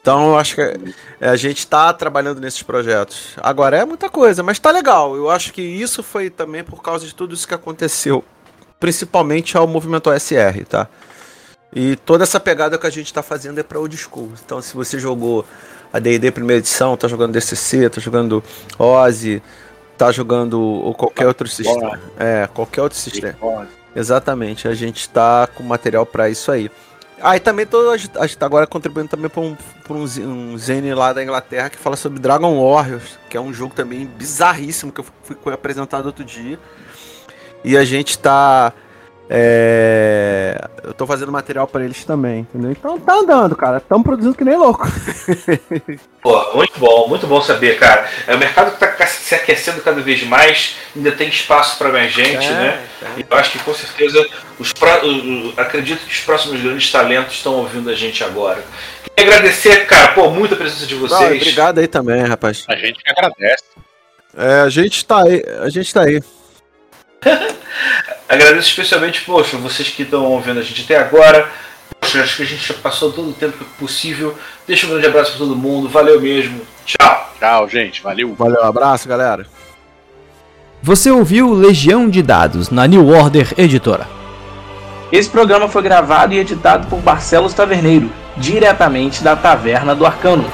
Então 0.00 0.30
eu 0.30 0.38
acho 0.38 0.54
que 0.54 0.60
é, 0.60 1.28
a 1.28 1.36
gente 1.36 1.58
está 1.58 1.92
trabalhando 1.92 2.40
nesses 2.40 2.62
projetos. 2.62 3.34
Agora 3.38 3.76
é 3.76 3.84
muita 3.84 4.08
coisa, 4.08 4.42
mas 4.42 4.58
tá 4.58 4.70
legal. 4.70 5.14
Eu 5.14 5.30
acho 5.30 5.52
que 5.52 5.62
isso 5.62 6.02
foi 6.02 6.30
também 6.30 6.64
por 6.64 6.82
causa 6.82 7.06
de 7.06 7.14
tudo 7.14 7.34
isso 7.34 7.46
que 7.46 7.54
aconteceu. 7.54 8.24
Principalmente 8.78 9.56
ao 9.56 9.66
movimento 9.66 10.08
OSR, 10.08 10.64
tá? 10.68 10.88
E 11.72 11.96
toda 11.96 12.24
essa 12.24 12.40
pegada 12.40 12.76
que 12.78 12.86
a 12.86 12.90
gente 12.90 13.06
está 13.06 13.22
fazendo 13.22 13.58
é 13.58 13.62
para 13.62 13.78
old 13.78 13.96
school. 13.96 14.32
Então, 14.44 14.60
se 14.60 14.74
você 14.74 14.98
jogou 14.98 15.44
a 15.92 15.98
D&D 15.98 16.30
primeira 16.30 16.58
edição, 16.58 16.96
tá 16.96 17.06
jogando 17.06 17.32
DCC, 17.32 17.88
tá 17.88 18.00
jogando 18.00 18.42
Ozzy, 18.78 19.42
tá 19.96 20.10
jogando 20.10 20.60
ou 20.60 20.94
qualquer 20.94 21.26
outro 21.26 21.48
sistema. 21.48 22.00
É, 22.18 22.48
qualquer 22.52 22.82
outro 22.82 22.98
sistema. 22.98 23.36
Exatamente, 23.94 24.68
a 24.68 24.74
gente 24.74 25.00
está 25.00 25.48
com 25.48 25.62
material 25.62 26.06
para 26.06 26.28
isso 26.28 26.50
aí. 26.50 26.70
Ah, 27.22 27.36
e 27.36 27.40
também 27.40 27.66
tô, 27.66 27.90
a 27.90 27.96
gente 27.96 28.38
tá 28.38 28.46
agora 28.46 28.66
contribuindo 28.66 29.10
também 29.10 29.28
para 29.28 29.42
um, 29.42 29.54
pra 29.84 29.94
um, 29.94 30.04
um 30.04 30.56
Zene 30.56 30.94
lá 30.94 31.12
da 31.12 31.22
Inglaterra 31.22 31.68
que 31.68 31.76
fala 31.76 31.94
sobre 31.94 32.18
Dragon 32.18 32.58
Warriors, 32.58 33.18
que 33.28 33.36
é 33.36 33.40
um 33.40 33.52
jogo 33.52 33.74
também 33.74 34.06
bizarríssimo 34.06 34.90
que 34.90 35.00
eu 35.00 35.06
fui, 35.22 35.36
fui 35.42 35.52
apresentado 35.52 36.06
outro 36.06 36.24
dia. 36.24 36.58
E 37.62 37.76
a 37.76 37.84
gente 37.84 38.10
está 38.10 38.72
é... 39.32 40.60
Eu 40.82 40.92
tô 40.92 41.06
fazendo 41.06 41.30
material 41.30 41.64
para 41.68 41.84
eles 41.84 42.04
também, 42.04 42.40
entendeu? 42.40 42.72
Então 42.72 42.98
tá 42.98 43.14
andando, 43.14 43.54
cara. 43.54 43.76
Estão 43.76 44.02
produzindo 44.02 44.34
que 44.34 44.42
nem 44.42 44.56
louco. 44.56 44.88
Pô, 46.20 46.56
muito 46.56 46.76
bom, 46.80 47.06
muito 47.06 47.28
bom 47.28 47.40
saber, 47.40 47.78
cara. 47.78 48.10
É 48.26 48.34
o 48.34 48.38
mercado 48.38 48.72
que 48.72 48.78
tá 48.78 49.06
se 49.06 49.32
aquecendo 49.36 49.80
cada 49.82 50.00
vez 50.00 50.24
mais, 50.24 50.74
ainda 50.96 51.12
tem 51.12 51.28
espaço 51.28 51.78
para 51.78 51.90
mais 51.90 52.10
gente, 52.10 52.44
é, 52.44 52.50
né? 52.50 52.86
É. 53.02 53.20
E 53.20 53.26
eu 53.30 53.36
acho 53.36 53.52
que 53.52 53.60
com 53.60 53.72
certeza 53.72 54.26
os 54.58 54.72
pro... 54.72 54.90
acredito 55.56 56.04
que 56.04 56.12
os 56.12 56.20
próximos 56.20 56.60
grandes 56.60 56.90
talentos 56.90 57.34
estão 57.34 57.54
ouvindo 57.54 57.88
a 57.88 57.94
gente 57.94 58.24
agora. 58.24 58.64
Queria 59.14 59.32
agradecer, 59.32 59.86
cara, 59.86 60.08
pô, 60.08 60.28
muita 60.30 60.56
presença 60.56 60.86
de 60.86 60.96
vocês. 60.96 61.20
Não, 61.20 61.36
obrigado 61.36 61.78
aí 61.78 61.86
também, 61.86 62.22
rapaz. 62.22 62.64
A 62.68 62.74
gente 62.74 63.00
que 63.00 63.10
agradece. 63.10 63.64
É, 64.36 64.60
a 64.62 64.68
gente 64.68 65.04
tá 65.04 65.22
aí, 65.22 65.44
a 65.60 65.68
gente 65.68 65.94
tá 65.94 66.02
aí. 66.02 66.20
Agradeço 68.28 68.68
especialmente, 68.68 69.22
poxa, 69.22 69.56
vocês 69.56 69.88
que 69.88 70.02
estão 70.02 70.24
ouvindo 70.24 70.60
a 70.60 70.62
gente 70.62 70.82
até 70.82 70.96
agora. 70.96 71.48
Poxa, 72.00 72.22
acho 72.22 72.36
que 72.36 72.42
a 72.42 72.46
gente 72.46 72.66
já 72.66 72.74
passou 72.74 73.12
todo 73.12 73.30
o 73.30 73.32
tempo 73.32 73.64
possível. 73.78 74.36
Deixa 74.66 74.86
um 74.86 74.90
grande 74.90 75.06
abraço 75.06 75.32
para 75.32 75.38
todo 75.38 75.56
mundo. 75.56 75.88
Valeu 75.88 76.20
mesmo. 76.20 76.60
Tchau. 76.86 77.34
Tchau, 77.38 77.68
gente. 77.68 78.02
Valeu. 78.02 78.34
Valeu, 78.34 78.64
abraço, 78.64 79.08
galera. 79.08 79.46
Você 80.82 81.10
ouviu 81.10 81.52
Legião 81.52 82.08
de 82.08 82.22
Dados 82.22 82.70
na 82.70 82.86
New 82.86 83.08
Order 83.08 83.52
Editora. 83.58 84.08
Esse 85.12 85.28
programa 85.28 85.68
foi 85.68 85.82
gravado 85.82 86.32
e 86.32 86.38
editado 86.38 86.86
por 86.86 87.00
Barcelos 87.00 87.52
Taverneiro, 87.52 88.10
diretamente 88.36 89.22
da 89.22 89.34
Taverna 89.36 89.94
do 89.94 90.06
Arcano. 90.06 90.50